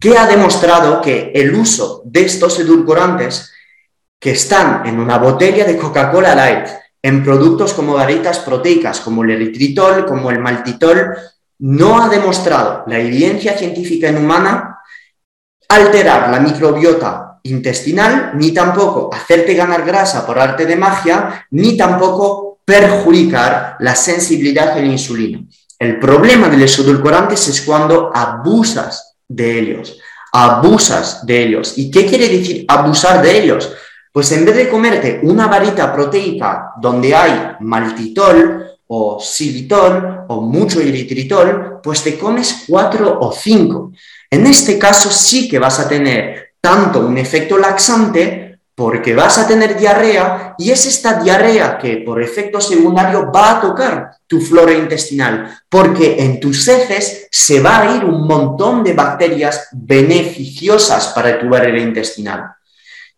que 0.00 0.16
ha 0.16 0.26
demostrado 0.26 1.00
que 1.00 1.32
el 1.34 1.54
uso 1.54 2.02
de 2.04 2.22
estos 2.22 2.58
edulcorantes 2.60 3.52
que 4.18 4.32
están 4.32 4.86
en 4.86 4.98
una 4.98 5.18
botella 5.18 5.64
de 5.64 5.76
Coca-Cola 5.76 6.34
Light, 6.34 6.66
en 7.02 7.22
productos 7.22 7.72
como 7.72 7.94
varitas 7.94 8.40
proteicas, 8.40 9.00
como 9.00 9.22
el 9.22 9.30
eritritol, 9.30 10.04
como 10.04 10.30
el 10.30 10.40
maltitol, 10.40 11.16
no 11.60 12.02
ha 12.02 12.08
demostrado 12.08 12.84
la 12.86 12.98
evidencia 12.98 13.56
científica 13.56 14.08
en 14.08 14.18
humana 14.18 14.80
alterar 15.68 16.30
la 16.30 16.40
microbiota 16.40 17.40
intestinal, 17.44 18.32
ni 18.34 18.52
tampoco 18.52 19.10
hacerte 19.12 19.54
ganar 19.54 19.84
grasa 19.84 20.26
por 20.26 20.38
arte 20.38 20.66
de 20.66 20.76
magia, 20.76 21.46
ni 21.50 21.76
tampoco 21.76 22.60
perjudicar 22.64 23.76
la 23.80 23.94
sensibilidad 23.94 24.72
a 24.72 24.76
la 24.76 24.86
insulina. 24.86 25.40
El 25.78 25.98
problema 25.98 26.48
de 26.48 26.56
los 26.58 26.78
edulcorantes 26.78 27.48
es 27.48 27.62
cuando 27.62 28.10
abusas 28.14 29.16
de 29.28 29.58
ellos, 29.58 29.98
abusas 30.32 31.24
de 31.24 31.44
ellos. 31.44 31.74
¿Y 31.76 31.90
qué 31.90 32.06
quiere 32.06 32.28
decir 32.28 32.64
abusar 32.68 33.22
de 33.22 33.38
ellos? 33.42 33.72
Pues 34.12 34.32
en 34.32 34.44
vez 34.44 34.56
de 34.56 34.68
comerte 34.68 35.20
una 35.22 35.46
varita 35.46 35.92
proteica 35.92 36.72
donde 36.80 37.14
hay 37.14 37.56
maltitol 37.60 38.64
o 38.88 39.20
xilitol 39.20 40.24
o 40.28 40.40
mucho 40.40 40.80
eritritol, 40.80 41.80
pues 41.82 42.02
te 42.02 42.18
comes 42.18 42.64
cuatro 42.66 43.18
o 43.20 43.32
cinco. 43.32 43.92
En 44.30 44.46
este 44.46 44.78
caso 44.78 45.10
sí 45.10 45.48
que 45.48 45.58
vas 45.58 45.78
a 45.80 45.88
tener 45.88 46.54
tanto 46.60 47.00
un 47.00 47.18
efecto 47.18 47.58
laxante 47.58 48.48
porque 48.74 49.12
vas 49.12 49.38
a 49.38 49.48
tener 49.48 49.76
diarrea 49.76 50.54
y 50.56 50.70
es 50.70 50.86
esta 50.86 51.20
diarrea 51.20 51.78
que 51.78 51.96
por 51.96 52.22
efecto 52.22 52.60
secundario 52.60 53.32
va 53.32 53.58
a 53.58 53.60
tocar 53.60 54.12
tu 54.24 54.40
flora 54.40 54.72
intestinal, 54.72 55.62
porque 55.68 56.22
en 56.22 56.38
tus 56.38 56.68
heces 56.68 57.26
se 57.28 57.58
va 57.58 57.80
a 57.80 57.96
ir 57.96 58.04
un 58.04 58.24
montón 58.28 58.84
de 58.84 58.92
bacterias 58.92 59.68
beneficiosas 59.72 61.08
para 61.08 61.40
tu 61.40 61.48
barrera 61.48 61.80
intestinal. 61.80 62.52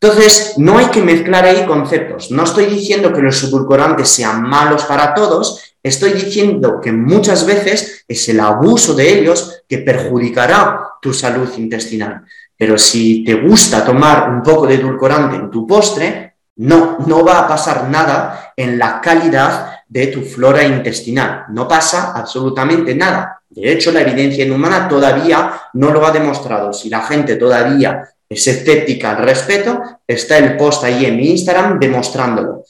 Entonces, 0.02 0.54
no 0.56 0.78
hay 0.78 0.86
que 0.86 1.02
mezclar 1.02 1.44
ahí 1.44 1.66
conceptos. 1.66 2.30
No 2.30 2.44
estoy 2.44 2.66
diciendo 2.66 3.12
que 3.12 3.20
los 3.20 3.42
edulcorantes 3.44 4.08
sean 4.08 4.42
malos 4.42 4.84
para 4.84 5.12
todos, 5.12 5.74
estoy 5.82 6.12
diciendo 6.12 6.80
que 6.80 6.90
muchas 6.90 7.44
veces 7.44 8.04
es 8.08 8.28
el 8.30 8.40
abuso 8.40 8.94
de 8.94 9.20
ellos 9.20 9.62
que 9.68 9.78
perjudicará 9.78 10.92
tu 11.02 11.12
salud 11.12 11.50
intestinal. 11.58 12.24
Pero 12.56 12.78
si 12.78 13.22
te 13.24 13.34
gusta 13.34 13.84
tomar 13.84 14.30
un 14.30 14.42
poco 14.42 14.66
de 14.66 14.76
edulcorante 14.76 15.36
en 15.36 15.50
tu 15.50 15.66
postre, 15.66 16.36
no, 16.56 16.98
no 17.06 17.22
va 17.22 17.40
a 17.40 17.48
pasar 17.48 17.88
nada 17.90 18.52
en 18.56 18.78
la 18.78 19.02
calidad 19.02 19.80
de 19.86 20.06
tu 20.06 20.22
flora 20.22 20.64
intestinal. 20.64 21.44
No 21.50 21.68
pasa 21.68 22.12
absolutamente 22.14 22.94
nada. 22.94 23.42
De 23.50 23.70
hecho, 23.72 23.92
la 23.92 24.00
evidencia 24.00 24.44
inhumana 24.44 24.88
todavía 24.88 25.60
no 25.74 25.90
lo 25.90 26.06
ha 26.06 26.10
demostrado. 26.10 26.72
Si 26.72 26.88
la 26.88 27.02
gente 27.02 27.36
todavía 27.36 28.02
es 28.30 28.46
escéptica 28.46 29.10
al 29.10 29.24
respeto, 29.24 29.82
está 30.06 30.38
el 30.38 30.56
post 30.56 30.84
ahí 30.84 31.04
en 31.04 31.16
mi 31.16 31.30
Instagram 31.30 31.80
demostrándolo. 31.80 32.64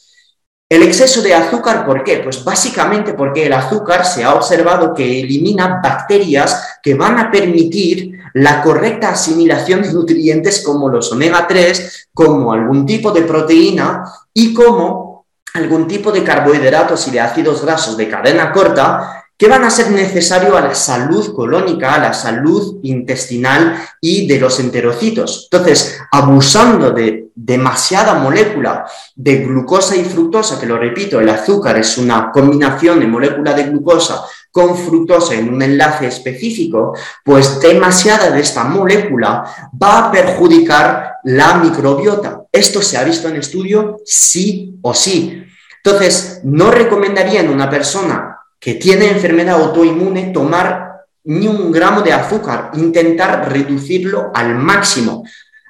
El 0.67 0.83
exceso 0.83 1.21
de 1.21 1.35
azúcar, 1.35 1.85
¿por 1.85 2.03
qué? 2.03 2.19
Pues 2.19 2.43
básicamente 2.43 3.13
porque 3.13 3.47
el 3.47 3.53
azúcar 3.53 4.07
se 4.07 4.25
ha 4.25 4.35
observado 4.35 4.95
que 4.95 5.21
elimina 5.21 5.81
bacterias 5.83 6.79
que 6.83 6.95
van 6.95 7.19
a 7.19 7.31
permitir 7.31 8.13
la 8.35 8.63
correcta 8.63 9.11
asimilación 9.11 9.83
de 9.83 9.93
nutrientes 9.93 10.63
como 10.65 10.89
los 10.89 11.13
omega 11.13 11.47
3, 11.47 12.09
como 12.15 12.53
algún 12.53 12.87
tipo 12.87 13.11
de 13.11 13.23
proteína 13.23 14.05
y 14.33 14.55
como 14.55 15.27
algún 15.55 15.87
tipo 15.89 16.13
de 16.13 16.23
carbohidratos 16.23 17.07
y 17.09 17.11
de 17.11 17.21
ácidos 17.21 17.63
grasos 17.63 17.97
de 17.97 18.09
cadena 18.09 18.53
corta 18.53 19.20
que 19.41 19.49
van 19.49 19.65
a 19.65 19.71
ser 19.71 19.91
necesarios 19.91 20.55
a 20.55 20.61
la 20.61 20.75
salud 20.75 21.35
colónica, 21.35 21.95
a 21.95 21.99
la 21.99 22.13
salud 22.13 22.79
intestinal 22.83 23.75
y 23.99 24.29
de 24.29 24.39
los 24.39 24.61
enterocitos. 24.61 25.49
Entonces, 25.51 25.99
abusando 26.13 26.91
de 26.91 27.31
demasiada 27.35 28.13
molécula 28.17 28.85
de 29.17 29.37
glucosa 29.37 29.97
y 29.97 30.05
fructosa, 30.05 30.61
que 30.61 30.67
lo 30.67 30.77
repito, 30.77 31.19
el 31.19 31.31
azúcar 31.31 31.79
es 31.79 31.97
una 31.97 32.31
combinación 32.31 33.01
de 33.01 33.07
molécula 33.07 33.55
de 33.55 33.63
glucosa 33.63 34.27
con 34.51 34.77
fructosa 34.77 35.33
en 35.33 35.55
un 35.55 35.63
enlace 35.63 36.09
específico, 36.09 36.95
pues 37.25 37.61
demasiada 37.61 38.31
de 38.31 38.41
esta 38.41 38.65
molécula 38.65 39.71
va 39.83 40.09
a 40.09 40.13
perjudicar 40.13 41.15
la 41.25 41.55
microbiota. 41.55 42.43
Esto 42.53 42.83
se 42.83 42.99
ha 42.99 43.05
visto 43.05 43.27
en 43.29 43.37
estudio 43.37 44.03
sí 44.05 44.75
o 44.83 44.93
sí. 44.93 45.47
Entonces, 45.83 46.43
no 46.45 46.71
recomendaría 46.71 47.41
en 47.41 47.49
una 47.49 47.71
persona 47.71 48.30
que 48.61 48.75
tiene 48.75 49.09
enfermedad 49.09 49.61
autoinmune 49.61 50.31
tomar 50.33 51.07
ni 51.25 51.49
un 51.49 51.73
gramo 51.73 52.03
de 52.03 52.13
azúcar, 52.13 52.71
intentar 52.75 53.51
reducirlo 53.51 54.31
al 54.35 54.55
máximo. 54.55 55.25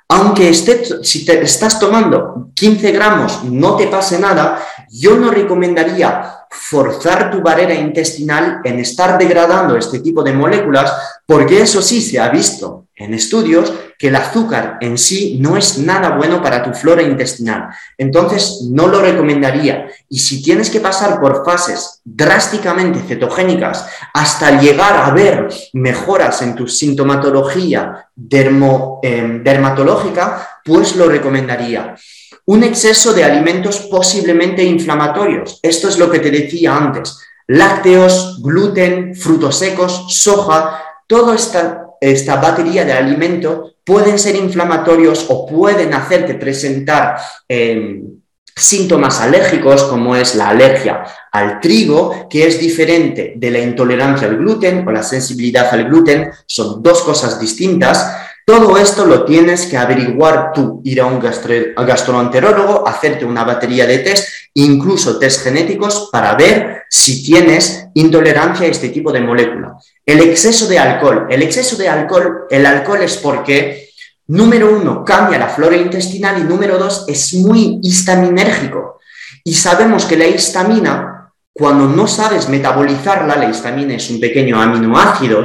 Aunque 0.09 0.48
esté, 0.50 1.05
si 1.05 1.24
te 1.24 1.40
estás 1.40 1.79
tomando 1.79 2.50
15 2.55 2.92
gramos 2.92 3.44
no 3.44 3.76
te 3.76 3.87
pase 3.87 4.18
nada, 4.18 4.61
yo 4.90 5.16
no 5.16 5.31
recomendaría 5.31 6.39
forzar 6.50 7.30
tu 7.30 7.40
barrera 7.40 7.74
intestinal 7.74 8.60
en 8.64 8.80
estar 8.80 9.16
degradando 9.16 9.76
este 9.76 10.00
tipo 10.00 10.22
de 10.22 10.32
moléculas, 10.32 10.92
porque 11.24 11.62
eso 11.62 11.80
sí 11.80 12.02
se 12.02 12.18
ha 12.18 12.28
visto 12.28 12.86
en 12.96 13.14
estudios 13.14 13.72
que 13.98 14.08
el 14.08 14.16
azúcar 14.16 14.78
en 14.80 14.98
sí 14.98 15.38
no 15.40 15.56
es 15.56 15.78
nada 15.78 16.16
bueno 16.16 16.42
para 16.42 16.62
tu 16.62 16.72
flora 16.74 17.02
intestinal. 17.02 17.68
Entonces, 17.96 18.66
no 18.70 18.88
lo 18.88 19.00
recomendaría. 19.00 19.88
Y 20.08 20.18
si 20.18 20.42
tienes 20.42 20.70
que 20.70 20.80
pasar 20.80 21.20
por 21.20 21.44
fases 21.44 22.00
drásticamente 22.04 23.00
cetogénicas 23.00 23.86
hasta 24.12 24.60
llegar 24.60 24.96
a 24.96 25.10
ver 25.10 25.48
mejoras 25.72 26.42
en 26.42 26.54
tu 26.54 26.66
sintomatología 26.66 28.06
em, 28.30 29.44
dermatológica, 29.44 30.60
pues 30.64 30.96
lo 30.96 31.08
recomendaría. 31.08 31.94
Un 32.50 32.64
exceso 32.64 33.12
de 33.12 33.22
alimentos 33.22 33.78
posiblemente 33.82 34.64
inflamatorios. 34.64 35.60
Esto 35.62 35.88
es 35.88 35.98
lo 36.00 36.10
que 36.10 36.18
te 36.18 36.32
decía 36.32 36.76
antes. 36.76 37.16
Lácteos, 37.46 38.42
gluten, 38.42 39.14
frutos 39.14 39.56
secos, 39.56 40.06
soja, 40.08 40.82
toda 41.06 41.36
esta, 41.36 41.86
esta 42.00 42.40
batería 42.40 42.84
de 42.84 42.92
alimentos 42.92 43.76
pueden 43.84 44.18
ser 44.18 44.34
inflamatorios 44.34 45.26
o 45.28 45.46
pueden 45.46 45.94
hacerte 45.94 46.34
presentar 46.34 47.18
em, 47.46 48.20
síntomas 48.56 49.20
alérgicos 49.20 49.84
como 49.84 50.16
es 50.16 50.34
la 50.34 50.48
alergia 50.48 51.04
al 51.30 51.60
trigo, 51.60 52.26
que 52.28 52.48
es 52.48 52.58
diferente 52.58 53.34
de 53.36 53.50
la 53.52 53.60
intolerancia 53.60 54.26
al 54.26 54.38
gluten 54.38 54.86
o 54.88 54.90
la 54.90 55.04
sensibilidad 55.04 55.72
al 55.72 55.84
gluten, 55.84 56.32
son 56.46 56.82
dos 56.82 57.02
cosas 57.02 57.38
distintas. 57.38 58.12
Todo 58.44 58.76
esto 58.76 59.05
lo 59.05 59.24
tienes 59.24 59.66
que 59.66 59.76
averiguar 59.76 60.53
tú, 60.53 60.81
ir 60.85 61.00
a 61.00 61.07
un 61.07 61.20
gastroenterólogo, 61.20 62.87
hacerte 62.87 63.24
una 63.24 63.44
batería 63.44 63.87
de 63.87 63.98
test, 63.98 64.29
incluso 64.55 65.18
test 65.18 65.44
genéticos, 65.44 66.09
para 66.11 66.35
ver 66.35 66.83
si 66.88 67.22
tienes 67.22 67.87
intolerancia 67.94 68.66
a 68.66 68.70
este 68.70 68.88
tipo 68.88 69.12
de 69.12 69.20
molécula. 69.20 69.76
El 70.05 70.20
exceso 70.20 70.66
de 70.66 70.79
alcohol. 70.79 71.26
El 71.31 71.42
exceso 71.42 71.76
de 71.76 71.88
alcohol, 71.88 72.46
el 72.50 72.66
alcohol 72.66 73.03
es 73.03 73.16
porque, 73.18 73.90
número 74.26 74.74
uno, 74.74 75.05
cambia 75.05 75.38
la 75.38 75.48
flora 75.48 75.76
intestinal 75.76 76.40
y 76.40 76.44
número 76.44 76.79
dos, 76.79 77.05
es 77.07 77.35
muy 77.35 77.79
histaminérgico. 77.83 78.98
Y 79.44 79.55
sabemos 79.55 80.05
que 80.07 80.16
la 80.16 80.26
histamina, 80.26 81.33
cuando 81.53 81.87
no 81.87 82.09
sabes 82.09 82.48
metabolizarla, 82.48 83.37
la 83.37 83.48
histamina 83.48 83.94
es 83.94 84.11
un 84.11 84.18
pequeño 84.18 84.61
aminoácido, 84.61 85.44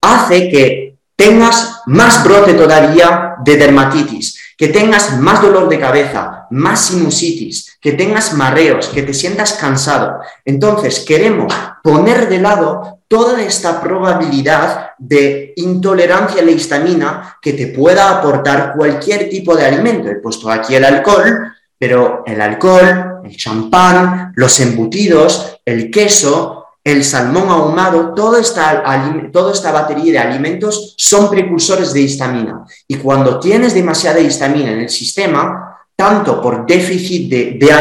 hace 0.00 0.48
que 0.48 0.85
tengas 1.16 1.82
más 1.86 2.22
brote 2.22 2.54
todavía 2.54 3.36
de 3.42 3.56
dermatitis, 3.56 4.38
que 4.56 4.68
tengas 4.68 5.18
más 5.18 5.42
dolor 5.42 5.68
de 5.68 5.80
cabeza, 5.80 6.46
más 6.50 6.86
sinusitis, 6.86 7.76
que 7.80 7.92
tengas 7.92 8.34
mareos, 8.34 8.88
que 8.88 9.02
te 9.02 9.12
sientas 9.12 9.54
cansado. 9.54 10.20
Entonces, 10.44 11.00
queremos 11.00 11.52
poner 11.82 12.28
de 12.28 12.38
lado 12.38 13.00
toda 13.08 13.42
esta 13.42 13.80
probabilidad 13.80 14.90
de 14.98 15.52
intolerancia 15.56 16.42
a 16.42 16.44
la 16.44 16.50
histamina 16.50 17.36
que 17.40 17.52
te 17.52 17.68
pueda 17.68 18.10
aportar 18.10 18.74
cualquier 18.76 19.28
tipo 19.28 19.54
de 19.54 19.66
alimento. 19.66 20.08
He 20.08 20.16
puesto 20.16 20.50
aquí 20.50 20.74
el 20.74 20.84
alcohol, 20.84 21.52
pero 21.78 22.22
el 22.26 22.40
alcohol, 22.40 23.20
el 23.24 23.36
champán, 23.36 24.32
los 24.36 24.58
embutidos, 24.60 25.60
el 25.64 25.90
queso, 25.90 26.65
el 26.86 27.02
salmón 27.02 27.48
ahumado, 27.48 28.14
toda 28.14 28.40
esta, 28.40 28.84
toda 29.32 29.52
esta 29.52 29.72
batería 29.72 30.12
de 30.12 30.18
alimentos 30.20 30.94
son 30.96 31.28
precursores 31.28 31.92
de 31.92 32.02
histamina. 32.02 32.64
Y 32.86 32.94
cuando 32.98 33.40
tienes 33.40 33.74
demasiada 33.74 34.20
histamina 34.20 34.70
en 34.70 34.82
el 34.82 34.88
sistema, 34.88 35.80
tanto 35.96 36.40
por 36.40 36.64
déficit 36.64 37.28
de, 37.28 37.58
de 37.58 37.72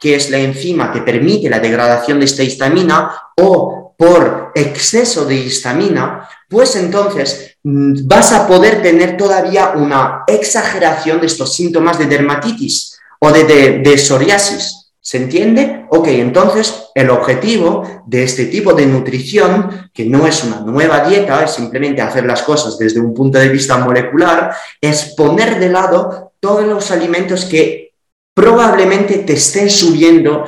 que 0.00 0.16
es 0.16 0.30
la 0.30 0.38
enzima 0.38 0.92
que 0.92 1.02
permite 1.02 1.48
la 1.48 1.60
degradación 1.60 2.18
de 2.18 2.24
esta 2.24 2.42
histamina, 2.42 3.12
o 3.40 3.94
por 3.96 4.50
exceso 4.56 5.24
de 5.24 5.36
histamina, 5.36 6.28
pues 6.48 6.74
entonces 6.74 7.56
mm, 7.62 8.08
vas 8.08 8.32
a 8.32 8.48
poder 8.48 8.82
tener 8.82 9.16
todavía 9.16 9.74
una 9.76 10.24
exageración 10.26 11.20
de 11.20 11.28
estos 11.28 11.54
síntomas 11.54 12.00
de 12.00 12.06
dermatitis 12.06 12.98
o 13.20 13.30
de, 13.30 13.44
de 13.78 13.96
psoriasis. 13.96 14.79
¿Se 15.02 15.16
entiende? 15.16 15.86
Ok, 15.88 16.08
entonces 16.08 16.90
el 16.94 17.08
objetivo 17.08 18.02
de 18.06 18.22
este 18.22 18.46
tipo 18.46 18.74
de 18.74 18.84
nutrición, 18.84 19.90
que 19.94 20.04
no 20.04 20.26
es 20.26 20.44
una 20.44 20.60
nueva 20.60 21.08
dieta, 21.08 21.42
es 21.42 21.52
simplemente 21.52 22.02
hacer 22.02 22.26
las 22.26 22.42
cosas 22.42 22.76
desde 22.76 23.00
un 23.00 23.14
punto 23.14 23.38
de 23.38 23.48
vista 23.48 23.78
molecular, 23.78 24.54
es 24.80 25.14
poner 25.16 25.58
de 25.58 25.70
lado 25.70 26.32
todos 26.38 26.66
los 26.66 26.90
alimentos 26.90 27.46
que 27.46 27.94
probablemente 28.34 29.18
te 29.18 29.32
estén 29.32 29.70
subiendo 29.70 30.44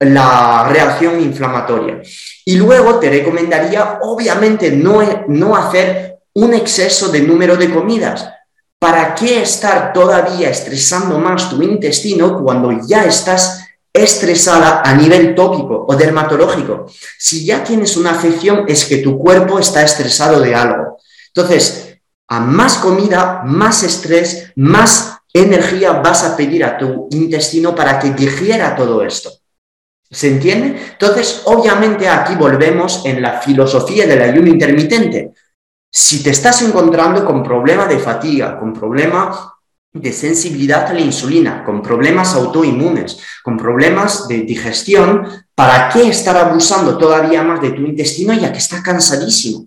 la 0.00 0.68
reacción 0.68 1.20
inflamatoria. 1.20 2.02
Y 2.44 2.56
luego 2.56 2.98
te 2.98 3.08
recomendaría, 3.08 4.00
obviamente, 4.02 4.72
no, 4.72 5.00
no 5.28 5.54
hacer 5.54 6.18
un 6.34 6.54
exceso 6.54 7.08
de 7.08 7.20
número 7.20 7.56
de 7.56 7.70
comidas. 7.70 8.28
¿Para 8.80 9.14
qué 9.14 9.42
estar 9.42 9.92
todavía 9.92 10.50
estresando 10.50 11.18
más 11.18 11.48
tu 11.50 11.62
intestino 11.62 12.42
cuando 12.42 12.72
ya 12.88 13.04
estás 13.04 13.60
estresada 13.92 14.82
a 14.82 14.94
nivel 14.94 15.34
tópico 15.34 15.84
o 15.88 15.96
dermatológico. 15.96 16.86
Si 17.18 17.44
ya 17.44 17.64
tienes 17.64 17.96
una 17.96 18.12
afección 18.12 18.64
es 18.68 18.84
que 18.84 18.98
tu 18.98 19.18
cuerpo 19.18 19.58
está 19.58 19.82
estresado 19.82 20.40
de 20.40 20.54
algo. 20.54 20.98
Entonces, 21.34 21.98
a 22.28 22.40
más 22.40 22.78
comida, 22.78 23.42
más 23.44 23.82
estrés, 23.82 24.52
más 24.56 25.18
energía 25.32 25.92
vas 25.92 26.24
a 26.24 26.36
pedir 26.36 26.64
a 26.64 26.78
tu 26.78 27.08
intestino 27.10 27.74
para 27.74 27.98
que 27.98 28.10
digiera 28.10 28.76
todo 28.76 29.02
esto. 29.02 29.30
¿Se 30.08 30.28
entiende? 30.28 30.76
Entonces, 30.92 31.42
obviamente 31.44 32.08
aquí 32.08 32.34
volvemos 32.34 33.02
en 33.04 33.22
la 33.22 33.40
filosofía 33.40 34.06
del 34.06 34.22
ayuno 34.22 34.48
intermitente. 34.48 35.32
Si 35.92 36.22
te 36.22 36.30
estás 36.30 36.62
encontrando 36.62 37.24
con 37.24 37.42
problema 37.42 37.86
de 37.86 37.98
fatiga, 37.98 38.58
con 38.58 38.72
problema 38.72 39.54
de 39.92 40.12
sensibilidad 40.12 40.86
a 40.86 40.92
la 40.92 41.00
insulina, 41.00 41.64
con 41.64 41.82
problemas 41.82 42.34
autoinmunes, 42.34 43.18
con 43.42 43.56
problemas 43.56 44.28
de 44.28 44.42
digestión, 44.42 45.26
¿para 45.54 45.88
qué 45.88 46.08
estar 46.08 46.36
abusando 46.36 46.96
todavía 46.96 47.42
más 47.42 47.60
de 47.60 47.72
tu 47.72 47.82
intestino 47.82 48.32
ya 48.32 48.52
que 48.52 48.58
está 48.58 48.82
cansadísimo? 48.82 49.66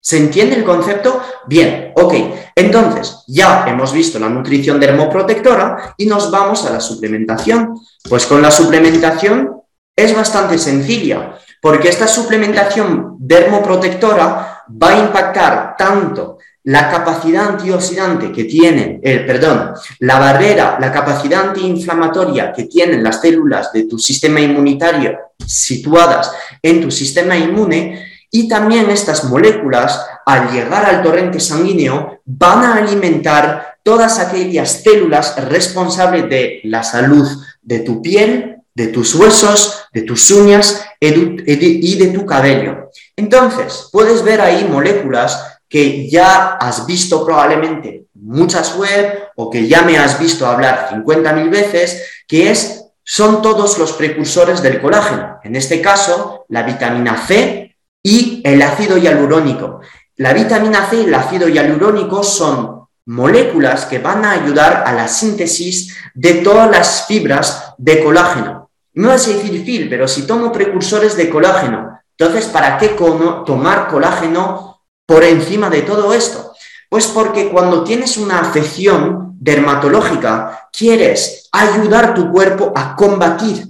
¿Se 0.00 0.18
entiende 0.18 0.54
el 0.54 0.64
concepto? 0.64 1.20
Bien, 1.48 1.92
ok. 1.96 2.14
Entonces, 2.54 3.24
ya 3.26 3.64
hemos 3.66 3.92
visto 3.92 4.20
la 4.20 4.28
nutrición 4.28 4.78
dermoprotectora 4.78 5.94
y 5.96 6.06
nos 6.06 6.30
vamos 6.30 6.64
a 6.64 6.70
la 6.70 6.78
suplementación. 6.78 7.74
Pues 8.08 8.26
con 8.26 8.40
la 8.40 8.52
suplementación 8.52 9.62
es 9.96 10.14
bastante 10.14 10.58
sencilla, 10.58 11.36
porque 11.66 11.88
esta 11.88 12.06
suplementación 12.06 13.16
dermoprotectora 13.18 14.62
va 14.80 14.88
a 14.88 15.00
impactar 15.00 15.74
tanto 15.76 16.38
la 16.62 16.88
capacidad 16.88 17.48
antioxidante 17.48 18.30
que 18.30 18.44
tienen, 18.44 19.00
el, 19.02 19.26
perdón, 19.26 19.72
la 19.98 20.20
barrera, 20.20 20.78
la 20.80 20.92
capacidad 20.92 21.48
antiinflamatoria 21.48 22.52
que 22.52 22.66
tienen 22.66 23.02
las 23.02 23.20
células 23.20 23.72
de 23.72 23.82
tu 23.82 23.98
sistema 23.98 24.40
inmunitario 24.40 25.18
situadas 25.44 26.30
en 26.62 26.82
tu 26.82 26.92
sistema 26.92 27.36
inmune 27.36 28.00
y 28.30 28.46
también 28.46 28.88
estas 28.88 29.24
moléculas, 29.24 30.06
al 30.24 30.52
llegar 30.52 30.84
al 30.84 31.02
torrente 31.02 31.40
sanguíneo, 31.40 32.20
van 32.26 32.62
a 32.62 32.74
alimentar 32.76 33.78
todas 33.82 34.20
aquellas 34.20 34.84
células 34.84 35.34
responsables 35.48 36.30
de 36.30 36.60
la 36.62 36.84
salud 36.84 37.26
de 37.60 37.80
tu 37.80 38.00
piel, 38.00 38.55
de 38.76 38.88
tus 38.88 39.14
huesos, 39.14 39.86
de 39.90 40.02
tus 40.02 40.30
uñas 40.30 40.84
y 41.00 41.96
de 41.96 42.06
tu 42.08 42.26
cabello. 42.26 42.90
Entonces, 43.16 43.88
puedes 43.90 44.22
ver 44.22 44.42
ahí 44.42 44.68
moléculas 44.70 45.60
que 45.66 46.10
ya 46.10 46.58
has 46.60 46.86
visto 46.86 47.24
probablemente 47.24 48.04
muchas 48.12 48.76
web 48.76 49.30
o 49.34 49.48
que 49.48 49.66
ya 49.66 49.80
me 49.80 49.96
has 49.96 50.18
visto 50.18 50.46
hablar 50.46 50.90
50.000 50.92 51.50
veces, 51.50 52.02
que 52.28 52.50
es, 52.50 52.84
son 53.02 53.40
todos 53.40 53.78
los 53.78 53.94
precursores 53.94 54.60
del 54.60 54.82
colágeno. 54.82 55.38
En 55.42 55.56
este 55.56 55.80
caso, 55.80 56.44
la 56.50 56.62
vitamina 56.62 57.16
C 57.26 57.74
y 58.02 58.42
el 58.44 58.60
ácido 58.60 58.98
hialurónico. 58.98 59.80
La 60.16 60.34
vitamina 60.34 60.86
C 60.90 61.00
y 61.00 61.04
el 61.04 61.14
ácido 61.14 61.48
hialurónico 61.48 62.22
son 62.22 62.88
moléculas 63.06 63.86
que 63.86 64.00
van 64.00 64.22
a 64.26 64.32
ayudar 64.32 64.84
a 64.86 64.92
la 64.92 65.08
síntesis 65.08 65.96
de 66.14 66.34
todas 66.34 66.70
las 66.70 67.06
fibras 67.06 67.74
de 67.78 68.04
colágeno. 68.04 68.65
No 68.96 69.12
es 69.12 69.26
decir 69.26 69.64
fil, 69.64 69.88
pero 69.88 70.08
si 70.08 70.26
tomo 70.26 70.50
precursores 70.50 71.16
de 71.16 71.30
colágeno, 71.30 72.00
entonces, 72.18 72.46
¿para 72.46 72.78
qué 72.78 72.96
tomar 73.44 73.88
colágeno 73.88 74.82
por 75.04 75.22
encima 75.22 75.68
de 75.68 75.82
todo 75.82 76.14
esto? 76.14 76.54
Pues 76.88 77.06
porque 77.06 77.50
cuando 77.50 77.84
tienes 77.84 78.16
una 78.16 78.40
afección 78.40 79.36
dermatológica, 79.38 80.68
quieres 80.72 81.50
ayudar 81.52 82.14
tu 82.14 82.32
cuerpo 82.32 82.72
a 82.74 82.96
combatir 82.96 83.66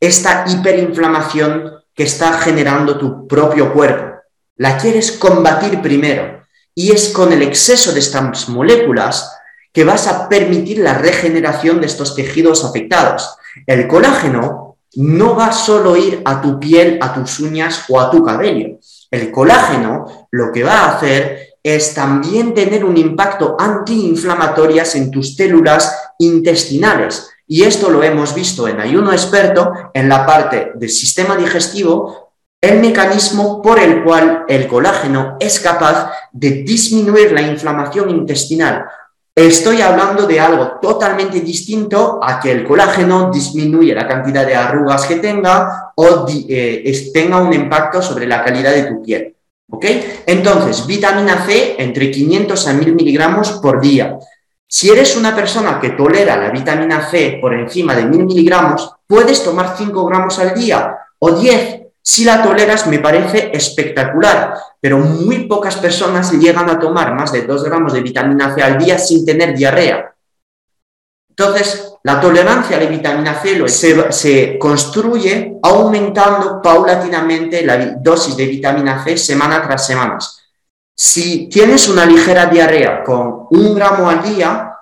esta 0.00 0.46
hiperinflamación 0.48 1.70
que 1.94 2.04
está 2.04 2.32
generando 2.38 2.98
tu 2.98 3.28
propio 3.28 3.74
cuerpo. 3.74 4.22
La 4.56 4.78
quieres 4.78 5.12
combatir 5.12 5.82
primero. 5.82 6.44
Y 6.74 6.92
es 6.92 7.10
con 7.10 7.30
el 7.32 7.42
exceso 7.42 7.92
de 7.92 8.00
estas 8.00 8.48
moléculas 8.48 9.36
que 9.70 9.84
vas 9.84 10.06
a 10.06 10.30
permitir 10.30 10.78
la 10.78 10.94
regeneración 10.94 11.80
de 11.80 11.86
estos 11.88 12.14
tejidos 12.14 12.64
afectados. 12.64 13.36
El 13.66 13.86
colágeno 13.86 14.76
no 14.96 15.34
va 15.34 15.52
solo 15.52 15.94
a 15.94 15.98
ir 15.98 16.22
a 16.24 16.40
tu 16.40 16.58
piel, 16.58 16.98
a 17.00 17.14
tus 17.14 17.40
uñas 17.40 17.84
o 17.88 18.00
a 18.00 18.10
tu 18.10 18.22
cabello. 18.22 18.78
El 19.10 19.30
colágeno 19.30 20.28
lo 20.30 20.52
que 20.52 20.64
va 20.64 20.80
a 20.80 20.96
hacer 20.96 21.52
es 21.62 21.94
también 21.94 22.54
tener 22.54 22.84
un 22.84 22.96
impacto 22.96 23.56
antiinflamatorio 23.58 24.82
en 24.94 25.10
tus 25.10 25.36
células 25.36 26.12
intestinales. 26.18 27.30
Y 27.46 27.62
esto 27.62 27.90
lo 27.90 28.02
hemos 28.02 28.34
visto 28.34 28.66
en 28.66 28.80
ayuno 28.80 29.12
experto 29.12 29.72
en 29.94 30.08
la 30.08 30.26
parte 30.26 30.72
del 30.74 30.90
sistema 30.90 31.36
digestivo, 31.36 32.32
el 32.60 32.80
mecanismo 32.80 33.60
por 33.60 33.78
el 33.78 34.04
cual 34.04 34.44
el 34.48 34.68
colágeno 34.68 35.36
es 35.40 35.58
capaz 35.58 36.12
de 36.32 36.62
disminuir 36.62 37.32
la 37.32 37.42
inflamación 37.42 38.08
intestinal, 38.10 38.84
Estoy 39.34 39.80
hablando 39.80 40.26
de 40.26 40.38
algo 40.38 40.72
totalmente 40.80 41.40
distinto 41.40 42.20
a 42.22 42.38
que 42.38 42.52
el 42.52 42.64
colágeno 42.64 43.30
disminuye 43.30 43.94
la 43.94 44.06
cantidad 44.06 44.46
de 44.46 44.54
arrugas 44.54 45.06
que 45.06 45.16
tenga 45.16 45.92
o 45.94 46.26
eh, 46.28 47.10
tenga 47.14 47.40
un 47.40 47.50
impacto 47.52 48.02
sobre 48.02 48.26
la 48.26 48.44
calidad 48.44 48.72
de 48.72 48.84
tu 48.84 49.02
piel. 49.02 49.34
¿Ok? 49.70 49.86
Entonces, 50.26 50.86
vitamina 50.86 51.46
C 51.46 51.76
entre 51.78 52.10
500 52.10 52.68
a 52.68 52.72
1000 52.74 52.94
miligramos 52.94 53.52
por 53.52 53.80
día. 53.80 54.18
Si 54.68 54.90
eres 54.90 55.16
una 55.16 55.34
persona 55.34 55.80
que 55.80 55.90
tolera 55.90 56.36
la 56.36 56.50
vitamina 56.50 57.08
C 57.08 57.38
por 57.40 57.54
encima 57.54 57.94
de 57.94 58.04
1000 58.04 58.26
miligramos, 58.26 58.94
puedes 59.06 59.42
tomar 59.42 59.74
5 59.78 60.04
gramos 60.04 60.38
al 60.38 60.54
día 60.54 60.94
o 61.18 61.30
10, 61.30 61.81
Si 62.04 62.24
la 62.24 62.42
toleras, 62.42 62.88
me 62.88 62.98
parece 62.98 63.50
espectacular, 63.54 64.54
pero 64.80 64.98
muy 64.98 65.46
pocas 65.46 65.76
personas 65.76 66.32
llegan 66.32 66.68
a 66.68 66.78
tomar 66.78 67.14
más 67.14 67.30
de 67.30 67.42
2 67.42 67.64
gramos 67.64 67.92
de 67.92 68.00
vitamina 68.00 68.52
C 68.54 68.62
al 68.62 68.76
día 68.76 68.98
sin 68.98 69.24
tener 69.24 69.56
diarrea. 69.56 70.12
Entonces, 71.28 71.94
la 72.02 72.20
tolerancia 72.20 72.76
a 72.76 72.80
la 72.80 72.86
vitamina 72.86 73.40
C 73.40 73.68
se, 73.68 74.12
se, 74.12 74.58
construye 74.58 75.58
aumentando 75.62 76.60
paulatinamente 76.60 77.64
la 77.64 77.78
dosis 78.00 78.36
de 78.36 78.46
vitamina 78.46 79.02
C 79.04 79.16
semana 79.16 79.62
tras 79.62 79.86
semana. 79.86 80.18
Si 80.94 81.48
tienes 81.48 81.88
una 81.88 82.04
ligera 82.04 82.46
diarrea 82.46 83.02
con 83.04 83.46
un 83.50 83.74
gramo 83.74 84.10
al 84.10 84.22
día, 84.22 84.72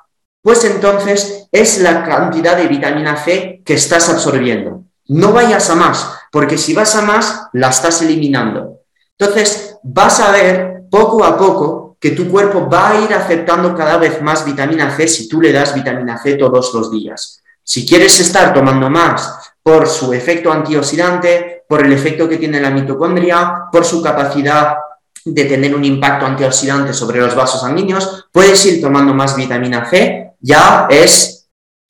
pues 0.42 0.64
entonces 0.64 1.48
es 1.52 1.78
la 1.80 2.02
cantidad 2.04 2.56
de 2.56 2.66
vitamina 2.66 3.16
C 3.16 3.62
que 3.64 3.74
estás 3.74 4.08
absorbiendo. 4.08 4.84
No 5.10 5.32
vayas 5.32 5.68
a 5.70 5.74
más, 5.74 6.08
porque 6.30 6.56
si 6.56 6.72
vas 6.72 6.94
a 6.94 7.02
más, 7.02 7.48
la 7.52 7.70
estás 7.70 8.00
eliminando. 8.00 8.82
Entonces, 9.18 9.76
vas 9.82 10.20
a 10.20 10.30
ver 10.30 10.84
poco 10.88 11.24
a 11.24 11.36
poco 11.36 11.96
que 11.98 12.12
tu 12.12 12.30
cuerpo 12.30 12.70
va 12.70 12.90
a 12.90 13.00
ir 13.00 13.12
aceptando 13.12 13.74
cada 13.74 13.96
vez 13.96 14.22
más 14.22 14.44
vitamina 14.44 14.94
C 14.96 15.08
si 15.08 15.28
tú 15.28 15.40
le 15.40 15.50
das 15.50 15.74
vitamina 15.74 16.16
C 16.16 16.34
todos 16.34 16.72
los 16.74 16.92
días. 16.92 17.42
Si 17.64 17.84
quieres 17.84 18.20
estar 18.20 18.54
tomando 18.54 18.88
más 18.88 19.52
por 19.60 19.88
su 19.88 20.12
efecto 20.12 20.52
antioxidante, 20.52 21.64
por 21.68 21.84
el 21.84 21.92
efecto 21.92 22.28
que 22.28 22.36
tiene 22.36 22.60
la 22.60 22.70
mitocondria, 22.70 23.64
por 23.72 23.84
su 23.84 24.00
capacidad 24.00 24.76
de 25.24 25.44
tener 25.44 25.74
un 25.74 25.84
impacto 25.84 26.24
antioxidante 26.24 26.94
sobre 26.94 27.18
los 27.18 27.34
vasos 27.34 27.62
sanguíneos, 27.62 28.26
puedes 28.30 28.64
ir 28.64 28.80
tomando 28.80 29.12
más 29.12 29.34
vitamina 29.34 29.90
C, 29.90 30.34
ya 30.38 30.86
es 30.88 31.48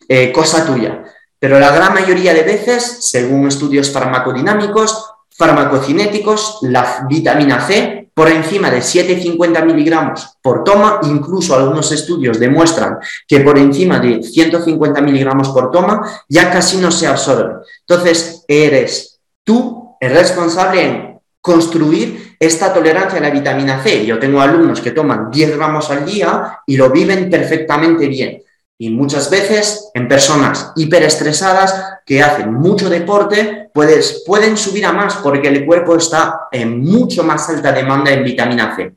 eh, 0.09 0.33
cosa 0.33 0.65
tuya. 0.65 1.05
Pero 1.41 1.59
la 1.59 1.75
gran 1.75 1.95
mayoría 1.95 2.35
de 2.35 2.43
veces, 2.43 2.99
según 3.01 3.49
estudios 3.49 3.91
farmacodinámicos, 3.91 5.11
farmacocinéticos, 5.31 6.59
la 6.61 7.07
vitamina 7.09 7.67
C 7.67 8.11
por 8.13 8.29
encima 8.29 8.71
de 8.71 8.83
750 8.83 9.65
miligramos 9.65 10.37
por 10.43 10.63
toma, 10.63 11.01
incluso 11.05 11.55
algunos 11.55 11.91
estudios 11.93 12.39
demuestran 12.39 12.99
que 13.27 13.41
por 13.41 13.57
encima 13.57 13.99
de 13.99 14.23
150 14.23 15.01
miligramos 15.01 15.49
por 15.49 15.71
toma 15.71 16.03
ya 16.29 16.51
casi 16.51 16.77
no 16.77 16.91
se 16.91 17.07
absorbe. 17.07 17.65
Entonces, 17.89 18.45
eres 18.47 19.19
tú 19.43 19.97
el 19.99 20.13
responsable 20.13 20.85
en 20.85 21.21
construir 21.41 22.37
esta 22.39 22.75
tolerancia 22.75 23.19
a 23.19 23.23
la 23.23 23.31
vitamina 23.31 23.83
C. 23.83 24.05
Yo 24.05 24.19
tengo 24.19 24.43
alumnos 24.43 24.83
que 24.83 24.91
toman 24.91 25.31
10 25.31 25.57
gramos 25.57 25.91
al 25.91 26.05
día 26.05 26.59
y 26.67 26.77
lo 26.77 26.91
viven 26.91 27.31
perfectamente 27.31 28.07
bien. 28.09 28.43
Y 28.83 28.89
muchas 28.89 29.29
veces 29.29 29.91
en 29.93 30.09
personas 30.09 30.73
hiperestresadas 30.75 31.99
que 32.07 32.23
hacen 32.23 32.55
mucho 32.55 32.89
deporte 32.89 33.69
puedes, 33.75 34.25
pueden 34.27 34.57
subir 34.57 34.87
a 34.87 34.93
más 34.95 35.17
porque 35.17 35.49
el 35.49 35.67
cuerpo 35.67 35.97
está 35.97 36.49
en 36.51 36.81
mucho 36.81 37.23
más 37.23 37.47
alta 37.51 37.73
demanda 37.73 38.11
en 38.11 38.25
vitamina 38.25 38.75
C. 38.75 38.95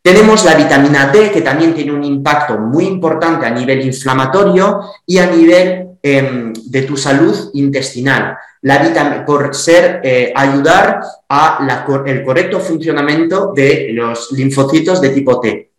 Tenemos 0.00 0.46
la 0.46 0.54
vitamina 0.54 1.12
D 1.12 1.30
que 1.30 1.42
también 1.42 1.74
tiene 1.74 1.92
un 1.92 2.02
impacto 2.02 2.56
muy 2.56 2.86
importante 2.86 3.44
a 3.44 3.50
nivel 3.50 3.84
inflamatorio 3.84 4.80
y 5.04 5.18
a 5.18 5.26
nivel 5.26 5.88
em, 6.02 6.54
de 6.54 6.82
tu 6.82 6.96
salud 6.96 7.50
intestinal. 7.52 8.38
La 8.62 9.26
por 9.26 9.54
ser 9.54 10.00
eh, 10.02 10.32
ayudar 10.34 11.02
a 11.28 11.58
el 12.06 12.24
correcto 12.24 12.60
funcionamiento 12.60 13.52
de 13.54 13.90
los 13.92 14.32
linfocitos 14.32 15.02
de 15.02 15.10
tipo 15.10 15.38
T. 15.38 15.71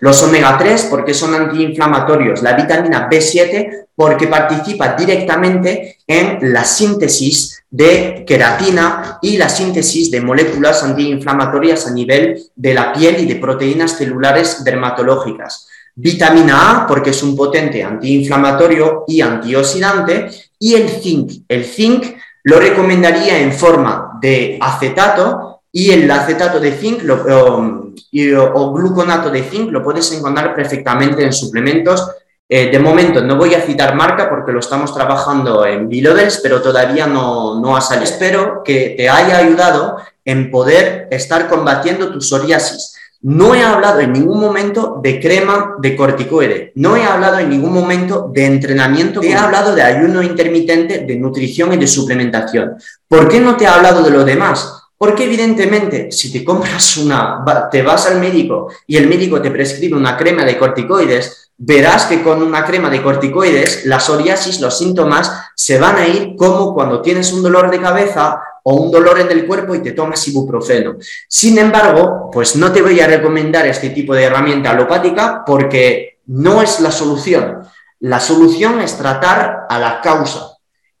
Los 0.00 0.22
omega 0.22 0.56
3 0.56 0.86
porque 0.90 1.12
son 1.12 1.34
antiinflamatorios, 1.34 2.42
la 2.42 2.54
vitamina 2.54 3.08
B7 3.08 3.88
porque 3.94 4.28
participa 4.28 4.94
directamente 4.94 5.98
en 6.06 6.52
la 6.52 6.64
síntesis 6.64 7.64
de 7.70 8.24
queratina 8.26 9.18
y 9.20 9.36
la 9.36 9.48
síntesis 9.48 10.10
de 10.10 10.20
moléculas 10.20 10.82
antiinflamatorias 10.84 11.86
a 11.86 11.90
nivel 11.90 12.40
de 12.54 12.74
la 12.74 12.92
piel 12.92 13.20
y 13.20 13.26
de 13.26 13.36
proteínas 13.36 13.98
celulares 13.98 14.62
dermatológicas. 14.64 15.68
Vitamina 15.94 16.70
A 16.70 16.86
porque 16.86 17.10
es 17.10 17.22
un 17.24 17.36
potente 17.36 17.82
antiinflamatorio 17.82 19.04
y 19.08 19.20
antioxidante 19.20 20.30
y 20.58 20.74
el 20.74 20.88
zinc. 20.88 21.42
El 21.48 21.64
zinc 21.64 22.16
lo 22.44 22.60
recomendaría 22.60 23.40
en 23.40 23.52
forma 23.52 24.12
de 24.20 24.58
acetato 24.60 25.57
y 25.78 25.92
el 25.92 26.10
acetato 26.10 26.58
de 26.58 26.72
zinc 26.72 27.04
lo, 27.04 27.22
o, 27.22 28.72
gluconato 28.72 29.30
de 29.30 29.44
zinc 29.44 29.70
lo 29.70 29.80
puedes 29.80 30.10
encontrar 30.10 30.52
perfectamente 30.52 31.22
en 31.22 31.32
suplementos. 31.32 32.04
Eh, 32.48 32.68
de 32.68 32.80
momento 32.80 33.20
no 33.20 33.36
voy 33.36 33.54
a 33.54 33.60
citar 33.60 33.94
marca 33.94 34.28
porque 34.28 34.50
lo 34.50 34.58
estamos 34.58 34.92
trabajando 34.92 35.64
en 35.64 35.88
Bilodels, 35.88 36.40
pero 36.42 36.60
todavía 36.60 37.06
no, 37.06 37.60
no 37.60 37.76
ha 37.76 37.80
salido. 37.80 38.10
Espero 38.10 38.62
que 38.64 38.94
te 38.96 39.08
haya 39.08 39.38
ayudado 39.38 39.98
en 40.24 40.50
poder 40.50 41.06
estar 41.12 41.48
combatiendo 41.48 42.10
tu 42.10 42.20
psoriasis. 42.20 42.96
No 43.20 43.54
he 43.54 43.62
hablado 43.62 44.00
en 44.00 44.14
ningún 44.14 44.40
momento 44.40 44.98
de 45.00 45.20
crema 45.20 45.76
de 45.78 45.94
corticoide, 45.94 46.72
no 46.74 46.96
he 46.96 47.04
hablado 47.04 47.38
en 47.38 47.50
ningún 47.50 47.72
momento 47.72 48.30
de 48.32 48.46
entrenamiento, 48.46 49.22
he 49.22 49.34
hablado 49.34 49.76
de 49.76 49.82
ayuno 49.82 50.24
intermitente, 50.24 51.00
de 51.00 51.16
nutrición 51.16 51.72
y 51.72 51.76
de 51.76 51.86
suplementación. 51.86 52.76
¿Por 53.06 53.28
qué 53.28 53.38
no 53.38 53.56
te 53.56 53.64
he 53.64 53.68
hablado 53.68 54.02
de 54.02 54.10
lo 54.10 54.24
demás? 54.24 54.77
Porque 54.98 55.24
evidentemente, 55.24 56.10
si 56.10 56.32
te 56.32 56.44
compras 56.44 56.96
una, 56.96 57.44
te 57.70 57.82
vas 57.82 58.06
al 58.06 58.18
médico 58.18 58.68
y 58.84 58.96
el 58.96 59.06
médico 59.06 59.40
te 59.40 59.52
prescribe 59.52 59.96
una 59.96 60.16
crema 60.16 60.44
de 60.44 60.58
corticoides, 60.58 61.52
verás 61.56 62.06
que 62.06 62.22
con 62.22 62.42
una 62.42 62.64
crema 62.64 62.90
de 62.90 63.02
corticoides 63.02 63.86
la 63.86 64.00
psoriasis, 64.00 64.60
los 64.60 64.76
síntomas 64.76 65.32
se 65.54 65.78
van 65.78 65.96
a 65.96 66.06
ir 66.06 66.34
como 66.36 66.74
cuando 66.74 67.00
tienes 67.00 67.32
un 67.32 67.42
dolor 67.42 67.70
de 67.70 67.80
cabeza 67.80 68.40
o 68.64 68.74
un 68.74 68.90
dolor 68.90 69.20
en 69.20 69.30
el 69.30 69.46
cuerpo 69.46 69.74
y 69.74 69.82
te 69.82 69.92
tomas 69.92 70.26
ibuprofeno. 70.28 70.96
Sin 71.28 71.58
embargo, 71.58 72.28
pues 72.32 72.56
no 72.56 72.72
te 72.72 72.82
voy 72.82 73.00
a 73.00 73.06
recomendar 73.06 73.66
este 73.66 73.90
tipo 73.90 74.14
de 74.14 74.24
herramienta 74.24 74.70
alopática 74.70 75.44
porque 75.46 76.18
no 76.26 76.60
es 76.60 76.80
la 76.80 76.90
solución. 76.90 77.62
La 78.00 78.20
solución 78.20 78.80
es 78.80 78.96
tratar 78.98 79.66
a 79.68 79.78
la 79.78 80.00
causa. 80.00 80.47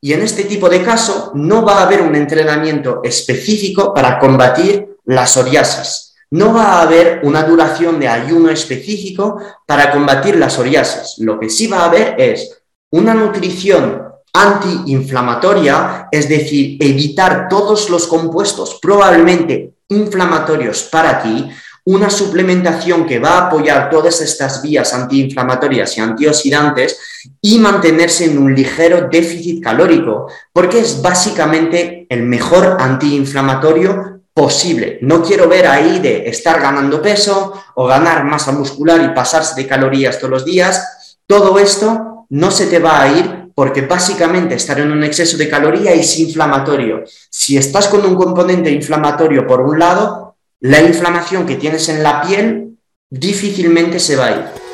Y 0.00 0.12
en 0.12 0.22
este 0.22 0.44
tipo 0.44 0.68
de 0.68 0.82
caso 0.82 1.32
no 1.34 1.64
va 1.64 1.78
a 1.78 1.82
haber 1.82 2.02
un 2.02 2.14
entrenamiento 2.14 3.00
específico 3.02 3.92
para 3.92 4.18
combatir 4.18 4.96
la 5.06 5.26
psoriasis. 5.26 6.14
No 6.30 6.52
va 6.52 6.64
a 6.64 6.82
haber 6.82 7.20
una 7.24 7.42
duración 7.42 7.98
de 7.98 8.06
ayuno 8.06 8.50
específico 8.50 9.40
para 9.66 9.90
combatir 9.90 10.36
la 10.36 10.50
psoriasis. 10.50 11.14
Lo 11.18 11.40
que 11.40 11.48
sí 11.48 11.66
va 11.66 11.80
a 11.80 11.86
haber 11.86 12.20
es 12.20 12.60
una 12.90 13.14
nutrición 13.14 14.08
antiinflamatoria, 14.32 16.08
es 16.12 16.28
decir, 16.28 16.76
evitar 16.80 17.48
todos 17.48 17.90
los 17.90 18.06
compuestos 18.06 18.78
probablemente 18.80 19.72
inflamatorios 19.88 20.82
para 20.84 21.22
ti, 21.22 21.50
una 21.88 22.10
suplementación 22.10 23.06
que 23.06 23.18
va 23.18 23.30
a 23.30 23.46
apoyar 23.46 23.88
todas 23.88 24.20
estas 24.20 24.60
vías 24.60 24.92
antiinflamatorias 24.92 25.96
y 25.96 26.02
antioxidantes 26.02 27.00
y 27.40 27.58
mantenerse 27.58 28.26
en 28.26 28.36
un 28.36 28.54
ligero 28.54 29.08
déficit 29.10 29.64
calórico, 29.64 30.30
porque 30.52 30.80
es 30.80 31.00
básicamente 31.00 32.06
el 32.10 32.24
mejor 32.24 32.76
antiinflamatorio 32.78 34.20
posible. 34.34 34.98
No 35.00 35.22
quiero 35.22 35.48
ver 35.48 35.66
ahí 35.66 35.98
de 35.98 36.28
estar 36.28 36.60
ganando 36.60 37.00
peso 37.00 37.54
o 37.74 37.86
ganar 37.86 38.22
masa 38.22 38.52
muscular 38.52 39.02
y 39.02 39.14
pasarse 39.14 39.58
de 39.58 39.66
calorías 39.66 40.18
todos 40.18 40.30
los 40.30 40.44
días. 40.44 41.16
Todo 41.26 41.58
esto 41.58 42.26
no 42.28 42.50
se 42.50 42.66
te 42.66 42.80
va 42.80 43.00
a 43.00 43.08
ir 43.08 43.48
porque 43.54 43.80
básicamente 43.80 44.56
estar 44.56 44.78
en 44.78 44.92
un 44.92 45.04
exceso 45.04 45.38
de 45.38 45.48
caloría 45.48 45.92
es 45.92 46.18
inflamatorio. 46.18 47.04
Si 47.30 47.56
estás 47.56 47.88
con 47.88 48.04
un 48.04 48.14
componente 48.14 48.70
inflamatorio 48.70 49.46
por 49.46 49.62
un 49.62 49.78
lado, 49.78 50.27
la 50.60 50.80
inflamación 50.82 51.46
que 51.46 51.56
tienes 51.56 51.88
en 51.88 52.02
la 52.02 52.22
piel 52.22 52.78
difícilmente 53.10 54.00
se 54.00 54.16
va 54.16 54.26
a 54.26 54.30
ir. 54.30 54.67